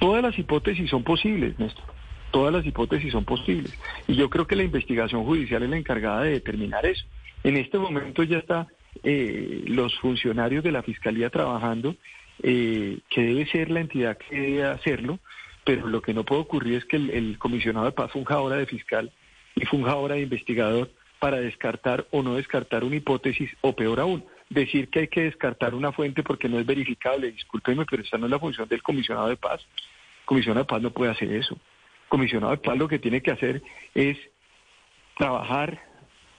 Todas 0.00 0.22
las 0.22 0.38
hipótesis 0.38 0.90
son 0.90 1.02
posibles, 1.02 1.58
Néstor. 1.58 1.84
Todas 2.30 2.52
las 2.52 2.66
hipótesis 2.66 3.12
son 3.12 3.24
posibles. 3.24 3.72
Y 4.08 4.14
yo 4.16 4.30
creo 4.30 4.46
que 4.46 4.56
la 4.56 4.64
investigación 4.64 5.24
judicial 5.24 5.62
es 5.62 5.70
la 5.70 5.76
encargada 5.76 6.22
de 6.22 6.30
determinar 6.30 6.84
eso. 6.86 7.04
En 7.44 7.56
este 7.56 7.78
momento 7.78 8.22
ya 8.22 8.38
está 8.38 8.68
eh, 9.02 9.64
los 9.66 9.98
funcionarios 9.98 10.62
de 10.62 10.72
la 10.72 10.82
Fiscalía 10.82 11.30
trabajando, 11.30 11.96
eh, 12.42 12.98
que 13.08 13.22
debe 13.22 13.46
ser 13.46 13.70
la 13.70 13.80
entidad 13.80 14.16
que 14.16 14.40
debe 14.40 14.64
hacerlo, 14.64 15.18
pero 15.64 15.86
lo 15.86 16.02
que 16.02 16.14
no 16.14 16.24
puede 16.24 16.42
ocurrir 16.42 16.74
es 16.74 16.84
que 16.84 16.96
el, 16.96 17.38
comisionado 17.38 17.86
de 17.86 17.92
paz 17.92 18.10
funja 18.12 18.34
ahora 18.34 18.56
de 18.56 18.66
fiscal 18.66 19.12
y 19.54 19.64
funja 19.64 19.92
ahora 19.92 20.16
de 20.16 20.22
investigador 20.22 20.90
para 21.18 21.40
descartar 21.40 22.06
o 22.10 22.22
no 22.22 22.34
descartar 22.34 22.82
una 22.82 22.96
hipótesis, 22.96 23.50
o 23.60 23.76
peor 23.76 24.00
aún, 24.00 24.24
decir 24.50 24.88
que 24.88 25.00
hay 25.00 25.08
que 25.08 25.22
descartar 25.22 25.74
una 25.74 25.92
fuente 25.92 26.22
porque 26.22 26.48
no 26.48 26.58
es 26.58 26.66
verificable. 26.66 27.30
Discúlpeme, 27.30 27.84
pero 27.88 28.02
esa 28.02 28.18
no 28.18 28.26
es 28.26 28.30
la 28.32 28.40
función 28.40 28.68
del 28.68 28.82
comisionado 28.82 29.28
de 29.28 29.36
paz. 29.36 29.60
El 30.20 30.26
comisionado 30.26 30.64
de 30.64 30.68
paz 30.68 30.82
no 30.82 30.90
puede 30.90 31.12
hacer 31.12 31.32
eso. 31.32 31.54
El 31.54 32.08
comisionado 32.08 32.52
de 32.52 32.58
paz 32.58 32.76
lo 32.76 32.88
que 32.88 32.98
tiene 32.98 33.22
que 33.22 33.30
hacer 33.30 33.62
es 33.94 34.18
trabajar 35.16 35.91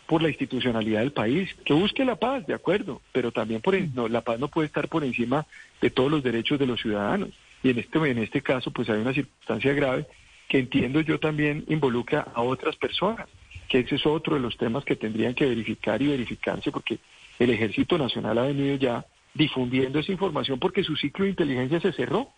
por 0.08 0.22
la 0.22 0.30
institucionalidad 0.30 1.00
del 1.00 1.12
país, 1.12 1.56
que 1.64 1.74
busque 1.74 2.06
la 2.06 2.16
paz, 2.16 2.46
de 2.46 2.54
acuerdo, 2.54 3.02
pero 3.12 3.32
también 3.32 3.62
por 3.62 3.80
no, 3.94 4.08
la 4.08 4.22
paz 4.22 4.40
no 4.40 4.48
puede 4.48 4.68
estar 4.68 4.88
por 4.90 5.04
encima 5.04 5.46
de 5.82 5.90
todos 5.90 6.12
los 6.12 6.24
derechos 6.24 6.60
de 6.60 6.68
los 6.68 6.82
ciudadanos. 6.82 7.30
Y 7.64 7.70
en 7.70 7.80
este, 7.80 7.98
en 7.98 8.18
este 8.18 8.42
caso, 8.42 8.72
pues 8.72 8.90
hay 8.90 9.00
una 9.00 9.14
circunstancia 9.14 9.74
grave 9.74 10.06
que 10.50 10.60
entiendo 10.60 11.00
yo 11.02 11.20
también 11.20 11.64
involucra 11.68 12.28
a 12.34 12.42
otras 12.42 12.76
personas, 12.76 13.28
que 13.70 13.80
ese 13.80 13.96
es 13.96 14.06
otro 14.06 14.36
de 14.36 14.42
los 14.42 14.58
temas 14.58 14.84
que 14.84 14.96
tendrían 14.96 15.34
que 15.34 15.46
verificar 15.46 16.02
y 16.02 16.08
verificarse, 16.08 16.72
porque 16.72 17.00
el 17.40 17.50
Ejército 17.50 17.98
Nacional 17.98 18.38
ha 18.38 18.44
venido 18.44 18.76
ya 18.76 19.06
difundiendo 19.34 20.00
esa 20.00 20.12
información 20.12 20.60
porque 20.60 20.84
su 20.84 20.96
ciclo 20.96 21.24
de 21.26 21.32
inteligencia 21.32 21.80
se 21.80 21.94
cerró. 21.94 22.30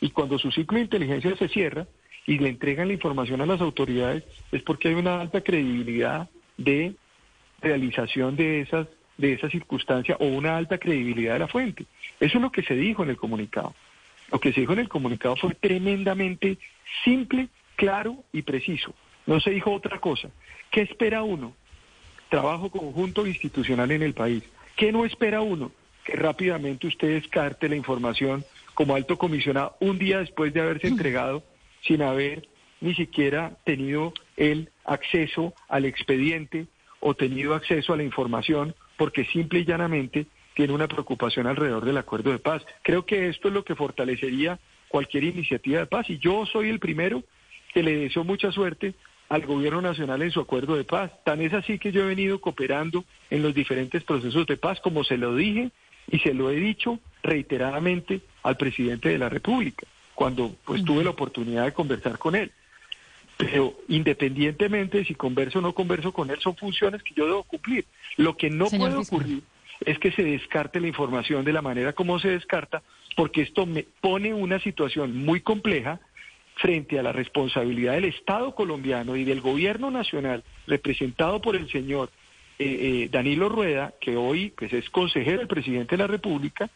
Y 0.00 0.10
cuando 0.10 0.38
su 0.38 0.50
ciclo 0.50 0.76
de 0.76 0.84
inteligencia 0.84 1.36
se 1.36 1.48
cierra 1.48 1.86
y 2.26 2.38
le 2.38 2.48
entregan 2.48 2.88
la 2.88 2.94
información 2.94 3.40
a 3.40 3.46
las 3.46 3.60
autoridades, 3.60 4.24
es 4.50 4.62
porque 4.62 4.88
hay 4.88 4.94
una 4.94 5.20
alta 5.20 5.42
credibilidad 5.42 6.30
de 6.60 6.94
realización 7.60 8.36
de 8.36 8.60
esas 8.60 8.86
de 9.16 9.34
esa 9.34 9.50
circunstancia 9.50 10.16
o 10.18 10.26
una 10.26 10.56
alta 10.56 10.78
credibilidad 10.78 11.34
de 11.34 11.40
la 11.40 11.48
fuente. 11.48 11.84
Eso 12.18 12.38
es 12.38 12.42
lo 12.42 12.50
que 12.50 12.62
se 12.62 12.74
dijo 12.74 13.02
en 13.02 13.10
el 13.10 13.16
comunicado. 13.18 13.74
Lo 14.32 14.40
que 14.40 14.52
se 14.52 14.60
dijo 14.60 14.72
en 14.72 14.78
el 14.78 14.88
comunicado 14.88 15.36
fue 15.36 15.54
tremendamente 15.54 16.56
simple, 17.04 17.48
claro 17.76 18.24
y 18.32 18.42
preciso. 18.42 18.94
No 19.26 19.38
se 19.40 19.50
dijo 19.50 19.72
otra 19.72 20.00
cosa. 20.00 20.30
¿Qué 20.70 20.80
espera 20.80 21.22
uno? 21.22 21.54
Trabajo 22.30 22.70
conjunto 22.70 23.26
institucional 23.26 23.90
en 23.90 24.02
el 24.02 24.14
país. 24.14 24.42
¿Qué 24.74 24.90
no 24.90 25.04
espera 25.04 25.42
uno? 25.42 25.70
Que 26.04 26.14
rápidamente 26.14 26.86
usted 26.86 27.08
descarte 27.08 27.68
la 27.68 27.76
información 27.76 28.44
como 28.72 28.94
alto 28.94 29.18
comisionado 29.18 29.76
un 29.80 29.98
día 29.98 30.20
después 30.20 30.54
de 30.54 30.62
haberse 30.62 30.86
entregado 30.86 31.42
sin 31.82 32.00
haber 32.00 32.48
ni 32.80 32.94
siquiera 32.94 33.52
tenido 33.64 34.14
el 34.40 34.70
acceso 34.86 35.52
al 35.68 35.84
expediente 35.84 36.66
o 36.98 37.14
tenido 37.14 37.54
acceso 37.54 37.92
a 37.92 37.96
la 37.98 38.02
información 38.02 38.74
porque 38.96 39.26
simple 39.26 39.60
y 39.60 39.64
llanamente 39.66 40.26
tiene 40.54 40.72
una 40.72 40.88
preocupación 40.88 41.46
alrededor 41.46 41.84
del 41.84 41.98
acuerdo 41.98 42.32
de 42.32 42.38
paz. 42.38 42.64
Creo 42.82 43.04
que 43.04 43.28
esto 43.28 43.48
es 43.48 43.54
lo 43.54 43.64
que 43.64 43.76
fortalecería 43.76 44.58
cualquier 44.88 45.24
iniciativa 45.24 45.80
de 45.80 45.86
paz 45.86 46.08
y 46.08 46.18
yo 46.18 46.46
soy 46.46 46.70
el 46.70 46.80
primero 46.80 47.22
que 47.74 47.82
le 47.82 47.96
deseo 47.96 48.24
mucha 48.24 48.50
suerte 48.50 48.94
al 49.28 49.44
gobierno 49.44 49.82
nacional 49.82 50.22
en 50.22 50.30
su 50.30 50.40
acuerdo 50.40 50.74
de 50.74 50.84
paz. 50.84 51.12
Tan 51.22 51.42
es 51.42 51.52
así 51.52 51.78
que 51.78 51.92
yo 51.92 52.04
he 52.04 52.08
venido 52.08 52.40
cooperando 52.40 53.04
en 53.28 53.42
los 53.42 53.54
diferentes 53.54 54.02
procesos 54.04 54.46
de 54.46 54.56
paz, 54.56 54.80
como 54.80 55.04
se 55.04 55.18
lo 55.18 55.36
dije 55.36 55.70
y 56.10 56.18
se 56.20 56.32
lo 56.32 56.50
he 56.50 56.56
dicho 56.56 56.98
reiteradamente 57.22 58.22
al 58.42 58.56
presidente 58.56 59.10
de 59.10 59.18
la 59.18 59.28
República, 59.28 59.86
cuando 60.14 60.56
pues 60.64 60.82
tuve 60.82 61.04
la 61.04 61.10
oportunidad 61.10 61.66
de 61.66 61.74
conversar 61.74 62.18
con 62.18 62.34
él. 62.34 62.50
Pero 63.40 63.74
independientemente 63.88 64.98
de 64.98 65.04
si 65.04 65.14
converso 65.14 65.60
o 65.60 65.62
no 65.62 65.72
converso 65.72 66.12
con 66.12 66.30
él, 66.30 66.38
son 66.40 66.56
funciones 66.56 67.02
que 67.02 67.14
yo 67.14 67.24
debo 67.24 67.42
cumplir. 67.44 67.86
Lo 68.16 68.36
que 68.36 68.50
no 68.50 68.66
puede 68.66 68.96
ocurrir 68.96 69.42
es 69.84 69.98
que 69.98 70.12
se 70.12 70.22
descarte 70.22 70.78
la 70.78 70.88
información 70.88 71.44
de 71.44 71.54
la 71.54 71.62
manera 71.62 71.94
como 71.94 72.18
se 72.18 72.28
descarta, 72.28 72.82
porque 73.16 73.40
esto 73.40 73.64
me 73.64 73.86
pone 74.00 74.34
una 74.34 74.60
situación 74.60 75.16
muy 75.16 75.40
compleja 75.40 76.00
frente 76.56 76.98
a 76.98 77.02
la 77.02 77.12
responsabilidad 77.12 77.94
del 77.94 78.04
Estado 78.04 78.54
colombiano 78.54 79.16
y 79.16 79.24
del 79.24 79.40
gobierno 79.40 79.90
nacional, 79.90 80.44
representado 80.66 81.40
por 81.40 81.56
el 81.56 81.70
señor 81.70 82.10
eh, 82.58 83.04
eh, 83.04 83.08
Danilo 83.10 83.48
Rueda, 83.48 83.94
que 83.98 84.16
hoy 84.16 84.52
pues, 84.54 84.70
es 84.74 84.90
consejero 84.90 85.38
del 85.38 85.48
presidente 85.48 85.96
de 85.96 86.02
la 86.02 86.06
República, 86.06 86.68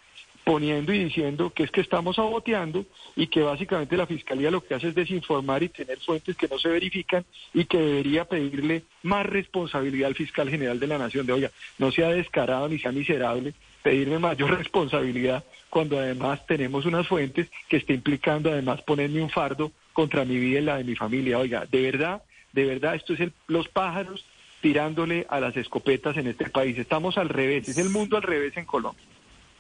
poniendo 0.44 0.92
y 0.92 1.04
diciendo 1.04 1.50
que 1.50 1.62
es 1.62 1.70
que 1.70 1.80
estamos 1.80 2.16
saboteando 2.16 2.85
y 3.16 3.26
que 3.28 3.40
básicamente 3.40 3.96
la 3.96 4.07
Fiscalía 4.07 4.50
lo 4.50 4.62
que 4.62 4.74
hace 4.74 4.88
es 4.88 4.94
desinformar 4.94 5.62
y 5.62 5.70
tener 5.70 5.98
fuentes 5.98 6.37
que 6.37 6.48
no 6.48 6.59
se 6.59 6.68
verifican 6.68 7.24
y 7.54 7.64
que 7.64 7.78
debería 7.78 8.26
pedirle 8.26 8.85
más 9.02 9.24
responsabilidad 9.24 10.09
al 10.09 10.14
fiscal 10.14 10.50
general 10.50 10.78
de 10.78 10.87
la 10.87 10.98
Nación 10.98 11.26
de, 11.26 11.33
oiga, 11.33 11.50
no 11.78 11.90
sea 11.90 12.11
descarado 12.11 12.68
ni 12.68 12.78
sea 12.78 12.92
miserable, 12.92 13.54
pedirme 13.83 14.18
mayor 14.18 14.59
responsabilidad 14.59 15.44
cuando 15.70 15.98
además 15.98 16.46
tenemos 16.46 16.85
unas 16.85 17.09
fuentes 17.09 17.50
que 17.68 17.78
está 17.78 17.94
implicando 17.94 18.50
además 18.50 18.83
ponerme 18.83 19.22
un 19.22 19.30
fardo 19.30 19.72
contra 19.92 20.24
mi 20.24 20.38
vida 20.38 20.61
y 20.61 20.64
la 20.64 20.76
de 20.76 20.85
mi 20.85 20.94
familia. 20.94 21.38
Oiga, 21.38 21.66
de 21.70 21.83
verdad, 21.83 22.22
de 22.52 22.64
verdad, 22.64 22.94
esto 22.94 23.14
es 23.14 23.20
el, 23.20 23.33
los 23.48 23.68
pájaros 23.68 24.24
tirándole 24.61 25.26
a 25.28 25.40
las 25.40 25.57
escopetas 25.57 26.16
en 26.16 26.26
este 26.26 26.48
país. 26.50 26.78
Estamos 26.78 27.18
al 27.18 27.28
revés, 27.28 27.68
es 27.68 27.78
el 27.78 27.90
mundo 27.90 28.16
al 28.16 28.22
revés 28.22 28.57
en 28.57 28.64
Colombia. 28.64 29.04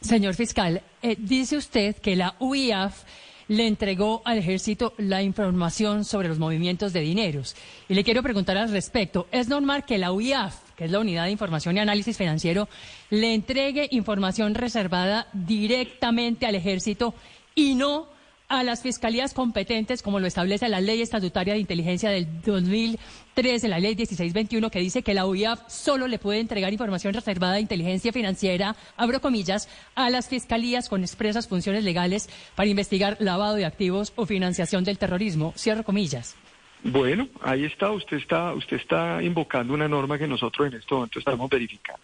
Señor 0.00 0.34
fiscal, 0.34 0.82
eh, 1.02 1.16
dice 1.18 1.56
usted 1.56 1.96
que 1.96 2.16
la 2.16 2.36
UIAF 2.38 3.04
le 3.48 3.66
entregó 3.66 4.22
al 4.24 4.38
ejército 4.38 4.94
la 4.96 5.22
información 5.22 6.04
sobre 6.04 6.28
los 6.28 6.38
movimientos 6.38 6.92
de 6.92 7.00
dineros. 7.00 7.54
Y 7.88 7.94
le 7.94 8.04
quiero 8.04 8.22
preguntar 8.22 8.56
al 8.56 8.70
respecto, 8.70 9.26
¿es 9.32 9.48
normal 9.48 9.84
que 9.84 9.98
la 9.98 10.12
UIAF, 10.12 10.56
que 10.76 10.84
es 10.84 10.90
la 10.90 11.00
Unidad 11.00 11.24
de 11.24 11.30
Información 11.30 11.76
y 11.76 11.80
Análisis 11.80 12.16
Financiero, 12.16 12.68
le 13.10 13.34
entregue 13.34 13.88
información 13.90 14.54
reservada 14.54 15.26
directamente 15.32 16.46
al 16.46 16.54
ejército 16.54 17.14
y 17.54 17.74
no 17.74 18.13
a 18.48 18.62
las 18.62 18.82
fiscalías 18.82 19.34
competentes, 19.34 20.02
como 20.02 20.20
lo 20.20 20.26
establece 20.26 20.68
la 20.68 20.80
Ley 20.80 21.00
Estatutaria 21.00 21.54
de 21.54 21.60
Inteligencia 21.60 22.10
del 22.10 22.26
2013, 22.42 23.68
la 23.68 23.78
Ley 23.78 23.96
1621, 23.96 24.70
que 24.70 24.80
dice 24.80 25.02
que 25.02 25.14
la 25.14 25.26
UIAF 25.26 25.60
solo 25.68 26.06
le 26.06 26.18
puede 26.18 26.40
entregar 26.40 26.72
información 26.72 27.14
reservada 27.14 27.54
de 27.54 27.60
inteligencia 27.60 28.12
financiera, 28.12 28.76
abro 28.96 29.20
comillas, 29.20 29.68
a 29.94 30.10
las 30.10 30.28
fiscalías 30.28 30.88
con 30.88 31.02
expresas 31.02 31.48
funciones 31.48 31.84
legales 31.84 32.28
para 32.54 32.68
investigar 32.68 33.16
lavado 33.20 33.54
de 33.54 33.64
activos 33.64 34.12
o 34.16 34.26
financiación 34.26 34.84
del 34.84 34.98
terrorismo, 34.98 35.54
cierro 35.56 35.82
comillas. 35.82 36.36
Bueno, 36.82 37.28
ahí 37.40 37.64
está, 37.64 37.90
usted 37.90 38.18
está, 38.18 38.52
usted 38.52 38.76
está 38.76 39.22
invocando 39.22 39.72
una 39.72 39.88
norma 39.88 40.18
que 40.18 40.26
nosotros 40.28 40.68
en 40.68 40.78
este 40.78 40.94
momento 40.94 41.18
estamos 41.18 41.48
verificando. 41.48 42.02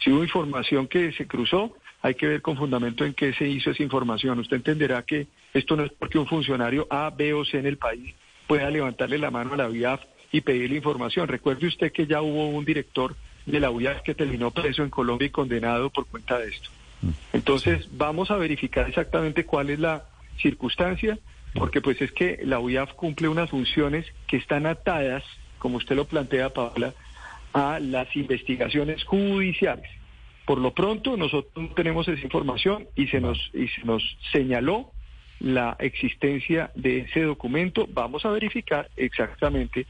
Si 0.00 0.10
hubo 0.10 0.24
información 0.24 0.88
que 0.88 1.12
se 1.12 1.26
cruzó, 1.26 1.76
hay 2.02 2.14
que 2.14 2.26
ver 2.26 2.42
con 2.42 2.56
fundamento 2.56 3.04
en 3.04 3.14
qué 3.14 3.32
se 3.32 3.46
hizo 3.46 3.70
esa 3.70 3.82
información. 3.82 4.38
Usted 4.40 4.56
entenderá 4.56 5.02
que 5.02 5.28
esto 5.54 5.76
no 5.76 5.84
es 5.84 5.92
porque 5.92 6.18
un 6.18 6.26
funcionario 6.26 6.86
A, 6.90 7.10
B 7.10 7.32
o 7.32 7.44
C 7.44 7.58
en 7.58 7.66
el 7.66 7.78
país 7.78 8.14
pueda 8.46 8.70
levantarle 8.70 9.18
la 9.18 9.30
mano 9.30 9.54
a 9.54 9.56
la 9.56 9.68
UIAF 9.68 10.00
y 10.32 10.40
pedirle 10.40 10.76
información. 10.76 11.28
Recuerde 11.28 11.66
usted 11.66 11.92
que 11.92 12.06
ya 12.06 12.22
hubo 12.22 12.48
un 12.48 12.64
director 12.64 13.14
de 13.46 13.60
la 13.60 13.70
UIAF 13.70 14.02
que 14.02 14.14
terminó 14.14 14.50
preso 14.50 14.82
en 14.82 14.90
Colombia 14.90 15.26
y 15.26 15.30
condenado 15.30 15.90
por 15.90 16.06
cuenta 16.06 16.38
de 16.38 16.48
esto. 16.48 16.70
Mm. 17.02 17.10
Entonces, 17.32 17.88
vamos 17.92 18.30
a 18.30 18.36
verificar 18.36 18.88
exactamente 18.88 19.44
cuál 19.44 19.70
es 19.70 19.78
la 19.78 20.04
circunstancia, 20.40 21.18
porque 21.54 21.80
pues 21.80 22.00
es 22.02 22.12
que 22.12 22.40
la 22.42 22.60
UIAF 22.60 22.92
cumple 22.92 23.28
unas 23.28 23.50
funciones 23.50 24.06
que 24.26 24.36
están 24.36 24.66
atadas, 24.66 25.24
como 25.58 25.78
usted 25.78 25.96
lo 25.96 26.04
plantea, 26.04 26.50
Paula, 26.50 26.94
a 27.52 27.80
las 27.80 28.14
investigaciones 28.16 29.04
judiciales. 29.04 29.90
Por 30.44 30.58
lo 30.58 30.72
pronto, 30.72 31.16
nosotros 31.16 31.52
no 31.56 31.74
tenemos 31.74 32.08
esa 32.08 32.22
información 32.22 32.86
y 32.96 33.06
se 33.08 33.20
nos, 33.20 33.50
y 33.52 33.68
se 33.68 33.84
nos 33.84 34.02
señaló 34.32 34.92
la 35.40 35.76
existencia 35.78 36.70
de 36.74 37.00
ese 37.00 37.22
documento. 37.22 37.86
Vamos 37.92 38.24
a 38.24 38.30
verificar 38.30 38.88
exactamente 38.96 39.86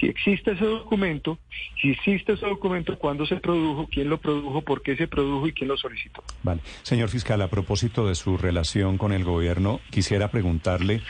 si 0.00 0.06
existe 0.06 0.52
ese 0.52 0.64
documento, 0.64 1.38
si 1.80 1.90
existe 1.90 2.32
ese 2.32 2.46
documento, 2.46 2.98
cuándo 2.98 3.26
se 3.26 3.36
produjo, 3.36 3.88
quién 3.90 4.08
lo 4.08 4.18
produjo, 4.18 4.62
por 4.62 4.82
qué 4.82 4.96
se 4.96 5.06
produjo 5.06 5.46
y 5.46 5.52
quién 5.52 5.68
lo 5.68 5.76
solicitó. 5.76 6.22
Vale. 6.42 6.60
Señor 6.82 7.08
fiscal, 7.08 7.42
a 7.42 7.48
propósito 7.48 8.06
de 8.06 8.14
su 8.14 8.36
relación 8.36 8.98
con 8.98 9.12
el 9.12 9.24
gobierno, 9.24 9.80
quisiera 9.90 10.30
preguntarle 10.30 11.02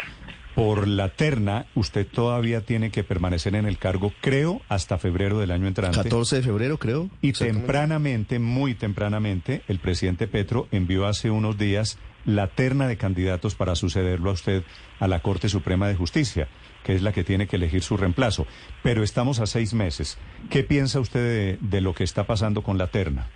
por 0.54 0.86
la 0.86 1.08
terna, 1.08 1.66
usted 1.74 2.06
todavía 2.06 2.60
tiene 2.60 2.90
que 2.90 3.04
permanecer 3.04 3.54
en 3.54 3.64
el 3.64 3.78
cargo, 3.78 4.12
creo, 4.20 4.60
hasta 4.68 4.98
febrero 4.98 5.38
del 5.38 5.50
año 5.50 5.66
entrante. 5.66 5.96
14 5.96 6.36
de 6.36 6.42
febrero, 6.42 6.78
creo. 6.78 7.08
Y 7.22 7.32
tempranamente, 7.32 8.38
muy 8.38 8.74
tempranamente, 8.74 9.62
el 9.68 9.78
presidente 9.78 10.26
Petro 10.26 10.68
envió 10.70 11.06
hace 11.06 11.30
unos 11.30 11.56
días 11.56 11.98
la 12.24 12.48
terna 12.48 12.86
de 12.86 12.96
candidatos 12.96 13.54
para 13.54 13.74
sucederlo 13.74 14.30
a 14.30 14.34
usted 14.34 14.62
a 15.00 15.08
la 15.08 15.20
Corte 15.20 15.48
Suprema 15.48 15.88
de 15.88 15.94
Justicia, 15.94 16.48
que 16.84 16.94
es 16.94 17.02
la 17.02 17.12
que 17.12 17.24
tiene 17.24 17.46
que 17.46 17.56
elegir 17.56 17.82
su 17.82 17.96
reemplazo. 17.96 18.46
Pero 18.82 19.02
estamos 19.02 19.40
a 19.40 19.46
seis 19.46 19.74
meses. 19.74 20.18
¿Qué 20.50 20.62
piensa 20.62 21.00
usted 21.00 21.20
de, 21.20 21.58
de 21.60 21.80
lo 21.80 21.94
que 21.94 22.04
está 22.04 22.24
pasando 22.24 22.62
con 22.62 22.78
la 22.78 22.88
terna? 22.88 23.28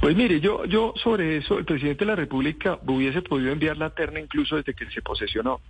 Pues 0.00 0.14
mire, 0.14 0.40
yo, 0.40 0.64
yo 0.66 0.92
sobre 1.02 1.38
eso, 1.38 1.58
el 1.58 1.64
presidente 1.64 2.04
de 2.04 2.10
la 2.10 2.16
República 2.16 2.78
hubiese 2.86 3.22
podido 3.22 3.52
enviar 3.52 3.76
la 3.76 3.90
terna 3.90 4.20
incluso 4.20 4.56
desde 4.56 4.74
que 4.74 4.90
se 4.90 5.02
posesionó. 5.02 5.60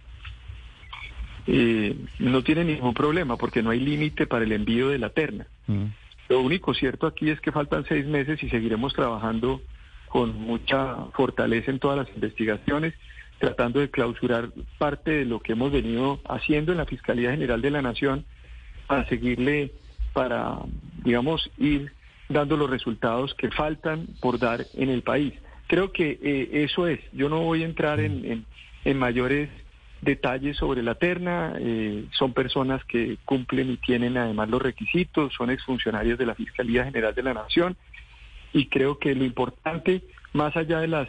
Eh, 1.47 1.97
no 2.19 2.43
tiene 2.43 2.65
ningún 2.65 2.93
problema 2.93 3.37
porque 3.37 3.63
no 3.63 3.71
hay 3.71 3.79
límite 3.79 4.27
para 4.27 4.45
el 4.45 4.53
envío 4.53 4.89
de 4.89 4.99
la 4.99 5.11
terna. 5.11 5.47
Mm. 5.69 5.85
Lo 6.29 6.41
único 6.41 6.75
cierto 6.75 7.07
aquí 7.07 7.31
es 7.31 7.41
que 7.41 7.53
faltan 7.53 7.85
seis 7.89 8.05
meses 8.05 8.43
y 8.43 8.49
seguiremos 8.49 8.93
trabajando 8.95 9.63
con 10.17 10.35
mucha 10.41 10.97
fortaleza 11.13 11.71
en 11.71 11.79
todas 11.79 11.99
las 11.99 12.09
investigaciones, 12.17 12.95
tratando 13.39 13.81
de 13.81 13.91
clausurar 13.91 14.49
parte 14.79 15.11
de 15.11 15.25
lo 15.27 15.41
que 15.41 15.53
hemos 15.53 15.71
venido 15.71 16.23
haciendo 16.27 16.73
en 16.73 16.79
la 16.79 16.87
Fiscalía 16.87 17.33
General 17.33 17.61
de 17.61 17.71
la 17.71 17.83
Nación 17.83 18.25
para 18.87 19.07
seguirle, 19.11 19.73
para, 20.15 20.57
digamos, 21.05 21.51
ir 21.59 21.93
dando 22.31 22.57
los 22.57 22.71
resultados 22.71 23.35
que 23.35 23.51
faltan 23.51 24.07
por 24.23 24.39
dar 24.39 24.65
en 24.73 24.89
el 24.89 25.03
país. 25.03 25.35
Creo 25.67 25.93
que 25.93 26.19
eh, 26.23 26.65
eso 26.65 26.87
es. 26.87 27.01
Yo 27.13 27.29
no 27.29 27.43
voy 27.43 27.63
a 27.63 27.67
entrar 27.67 28.01
en, 28.01 28.47
mayores 28.95 29.51
detalles 30.01 30.57
sobre 30.57 30.83
la 30.83 30.95
terna. 30.95 31.57
Eh, 31.59 32.07
son 32.13 32.33
personas 32.33 32.83
que 32.87 33.19
cumplen 33.27 33.71
y 33.71 33.77
tienen 33.77 34.17
además 34.17 34.49
los 34.49 34.63
requisitos, 34.63 35.35
son 35.35 35.51
exfuncionarios 35.51 36.19
de 36.19 36.25
la 36.25 36.35
Fiscalía 36.35 36.85
General 36.85 37.15
de 37.15 37.23
la 37.23 37.35
Nación 37.35 37.77
y 38.57 38.69
creo 38.69 38.99
que 38.99 39.15
lo 39.15 39.25
importante, 39.25 40.03
más 40.33 40.57
allá 40.57 40.81
de 40.81 40.89
las 40.89 41.09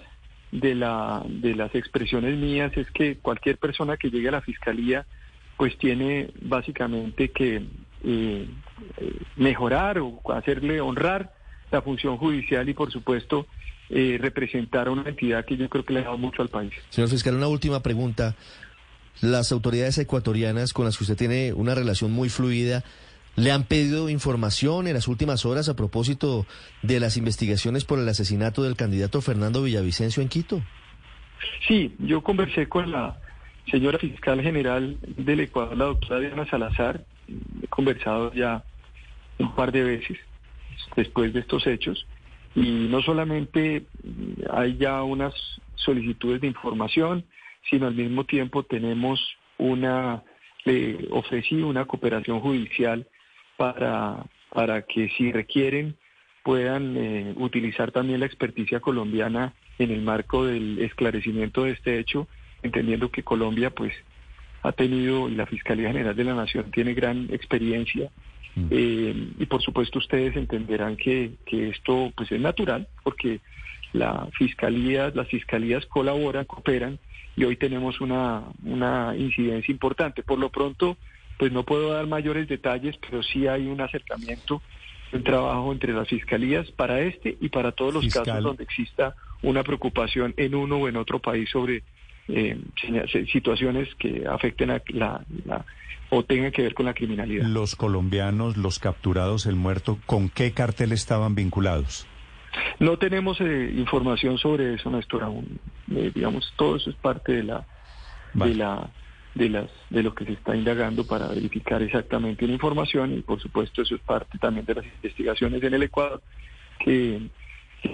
de 0.51 0.75
la 0.75 1.23
de 1.25 1.55
las 1.55 1.73
expresiones 1.75 2.38
mías, 2.38 2.75
es 2.75 2.91
que 2.91 3.17
cualquier 3.17 3.57
persona 3.57 3.95
que 3.95 4.10
llegue 4.10 4.27
a 4.27 4.33
la 4.33 4.41
Fiscalía 4.41 5.05
pues 5.55 5.77
tiene 5.77 6.29
básicamente 6.41 7.29
que 7.31 7.63
eh, 8.03 8.47
mejorar 9.38 9.99
o 9.99 10.21
hacerle 10.33 10.81
honrar 10.81 11.33
la 11.71 11.81
función 11.81 12.17
judicial 12.17 12.67
y, 12.67 12.73
por 12.73 12.91
supuesto, 12.91 13.47
eh, 13.89 14.17
representar 14.19 14.88
a 14.88 14.91
una 14.91 15.10
entidad 15.10 15.45
que 15.45 15.57
yo 15.57 15.69
creo 15.69 15.86
que 15.86 15.93
le 15.93 16.01
ha 16.01 16.03
dado 16.03 16.17
mucho 16.17 16.41
al 16.41 16.49
país. 16.49 16.73
Señor 16.89 17.10
fiscal, 17.10 17.33
una 17.33 17.47
última 17.47 17.81
pregunta. 17.81 18.36
Las 19.21 19.51
autoridades 19.51 19.97
ecuatorianas 19.97 20.73
con 20.73 20.86
las 20.86 20.97
que 20.97 21.05
usted 21.05 21.17
tiene 21.17 21.53
una 21.53 21.73
relación 21.73 22.12
muy 22.12 22.29
fluida, 22.29 22.83
¿le 23.38 23.52
han 23.52 23.63
pedido 23.63 24.10
información 24.10 24.88
en 24.88 24.95
las 24.95 25.08
últimas 25.08 25.45
horas 25.45 25.69
a 25.69 25.76
propósito 25.76 26.45
de 26.82 27.00
las 27.00 27.17
investigaciones 27.17 27.86
por 27.86 28.00
el 28.00 28.10
asesinato 28.10 28.63
del 28.63 28.76
candidato 28.76 29.21
Fernando 29.21 29.62
Villavicencio 29.63 30.23
en 30.23 30.28
Quito? 30.28 30.62
Sí, 31.67 31.93
yo 32.00 32.21
conversé 32.23 32.67
con 32.67 32.91
la 32.91 33.19
señora 33.69 34.00
fiscal 34.00 34.41
general 34.41 34.97
del 35.02 35.41
Ecuador, 35.41 35.78
la 35.78 35.86
doctora 35.86 36.19
Diana 36.19 36.50
Salazar, 36.50 37.06
he 37.62 37.67
conversado 37.67 38.34
ya 38.34 38.63
un 39.38 39.54
par 39.54 39.71
de 39.71 39.84
veces 39.84 40.17
después 40.95 41.32
de 41.32 41.41
estos 41.41 41.67
hechos 41.67 42.08
y 42.56 42.88
no 42.89 43.04
solamente 43.04 43.86
hay 44.50 44.78
ya 44.78 45.04
unas 45.04 45.36
solicitudes 45.76 46.41
de 46.41 46.47
información, 46.47 47.23
sino 47.69 47.86
al 47.86 47.93
mismo 47.93 48.23
tiempo 48.23 48.63
tenemos 48.63 49.19
una, 49.60 50.23
le 50.65 51.08
ofrecí 51.12 51.56
una 51.62 51.86
cooperación 51.86 52.39
judicial 52.39 53.06
para, 53.57 54.25
para 54.53 54.83
que 54.83 55.09
si 55.17 55.31
requieren 55.31 55.95
puedan 56.43 56.95
eh, 56.95 57.33
utilizar 57.35 57.91
también 57.91 58.21
la 58.21 58.25
experticia 58.25 58.79
colombiana 58.79 59.53
en 59.79 59.91
el 59.91 60.01
marco 60.01 60.45
del 60.45 60.79
esclarecimiento 60.79 61.65
de 61.65 61.71
este 61.71 61.99
hecho, 61.99 62.27
entendiendo 62.63 63.11
que 63.11 63.23
Colombia 63.23 63.69
pues 63.69 63.93
ha 64.63 64.71
tenido 64.71 65.29
y 65.29 65.35
la 65.35 65.45
Fiscalía 65.45 65.89
General 65.89 66.15
de 66.15 66.23
la 66.23 66.35
Nación 66.35 66.71
tiene 66.71 66.93
gran 66.93 67.27
experiencia 67.31 68.09
mm. 68.55 68.67
eh, 68.71 69.27
y 69.39 69.45
por 69.45 69.61
supuesto 69.61 69.99
ustedes 69.99 70.35
entenderán 70.35 70.95
que, 70.95 71.31
que, 71.45 71.69
esto 71.69 72.11
pues 72.15 72.31
es 72.31 72.39
natural 72.39 72.87
porque 73.03 73.41
la 73.93 74.27
fiscalía, 74.37 75.11
las 75.13 75.27
fiscalías 75.27 75.85
colaboran, 75.85 76.45
cooperan 76.45 76.99
y 77.35 77.43
hoy 77.43 77.55
tenemos 77.55 78.01
una, 78.01 78.43
una 78.63 79.15
incidencia 79.15 79.71
importante. 79.71 80.23
Por 80.23 80.39
lo 80.39 80.49
pronto, 80.49 80.97
pues 81.38 81.52
no 81.52 81.63
puedo 81.63 81.93
dar 81.93 82.08
mayores 82.08 82.47
detalles, 82.47 82.95
pero 82.97 83.23
sí 83.23 83.47
hay 83.47 83.67
un 83.67 83.80
acercamiento, 83.82 84.62
un 85.13 85.23
trabajo 85.23 85.71
entre 85.71 85.93
las 85.93 86.08
fiscalías 86.08 86.69
para 86.71 87.02
este 87.02 87.38
y 87.39 87.50
para 87.50 87.71
todos 87.71 87.93
los 87.93 88.13
casos 88.13 88.43
donde 88.43 88.63
exista 88.63 89.15
una 89.43 89.63
preocupación 89.63 90.34
en 90.38 90.56
uno 90.56 90.78
o 90.78 90.88
en 90.88 90.97
otro 90.97 91.19
país 91.19 91.50
sobre 91.50 91.84
eh, 92.28 92.60
situaciones 93.32 93.88
que 93.95 94.26
afecten 94.28 94.71
a 94.71 94.82
la, 94.89 95.23
o 96.10 96.23
tengan 96.23 96.52
que 96.52 96.63
ver 96.63 96.73
con 96.73 96.86
la 96.86 96.93
criminalidad. 96.93 97.45
Los 97.45 97.76
colombianos, 97.76 98.58
los 98.58 98.80
capturados, 98.80 99.45
el 99.45 99.56
muerto, 99.56 100.00
¿con 100.06 100.30
qué 100.30 100.52
cartel 100.52 100.91
estaban 100.91 101.36
vinculados? 101.36 102.08
No 102.80 102.97
tenemos 102.97 103.39
eh, 103.41 103.73
información 103.76 104.38
sobre 104.38 104.73
eso, 104.73 104.89
Néstor, 104.89 105.23
aún. 105.23 105.60
Eh, 105.93 106.12
digamos, 106.13 106.52
todo 106.56 106.78
eso 106.78 106.89
es 106.89 106.95
parte 106.95 107.34
de 107.34 107.43
la, 107.43 107.65
de 108.34 108.56
la, 108.56 108.89
de 109.38 109.50
las, 109.50 109.69
de 109.89 110.04
lo 110.04 110.13
que 110.13 110.26
se 110.26 110.34
está 110.34 110.56
indagando 110.56 111.06
para 111.06 111.28
verificar 111.28 111.82
exactamente 111.82 112.47
la 112.47 112.54
información 112.54 113.13
y, 113.17 113.21
por 113.21 113.39
supuesto, 113.39 113.82
eso 113.82 113.95
es 113.95 114.02
parte 114.02 114.38
también 114.38 114.65
de 114.65 114.76
las 114.76 114.86
investigaciones 114.86 115.62
en 115.63 115.73
el 115.73 115.84
Ecuador 115.84 116.21
que 116.80 117.21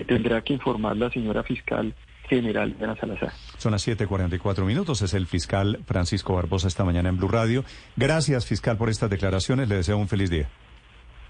tendrá 0.08 0.42
que 0.42 0.54
informar 0.54 0.96
la 0.96 1.10
señora 1.10 1.44
fiscal 1.44 1.94
general 2.30 2.78
de 2.78 2.88
la 2.88 2.96
Salazar. 2.96 3.34
Son 3.58 3.74
las 3.74 3.86
7:44 3.86 4.66
minutos. 4.66 5.02
Es 5.02 5.14
el 5.14 5.28
fiscal 5.28 5.80
Francisco 5.86 6.36
Barbosa 6.36 6.68
esta 6.68 6.86
mañana 6.86 7.10
en 7.10 7.18
Blue 7.18 7.28
Radio. 7.28 7.66
Gracias, 7.98 8.48
fiscal, 8.48 8.78
por 8.78 8.90
estas 8.90 9.10
declaraciones. 9.10 9.68
Le 9.68 9.76
deseo 9.76 9.98
un 9.98 10.08
feliz 10.08 10.30
día. 10.30 10.50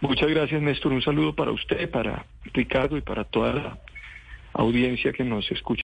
Muchas 0.02 0.30
gracias, 0.30 0.62
Néstor. 0.62 0.94
Un 0.94 1.02
saludo 1.02 1.34
para 1.34 1.52
usted, 1.52 1.90
para 1.90 2.26
Ricardo 2.54 2.98
y 2.98 3.02
para 3.02 3.24
toda 3.24 3.54
la 3.54 3.80
audiencia 4.54 5.12
que 5.12 5.24
nos 5.24 5.50
escucha. 5.52 5.82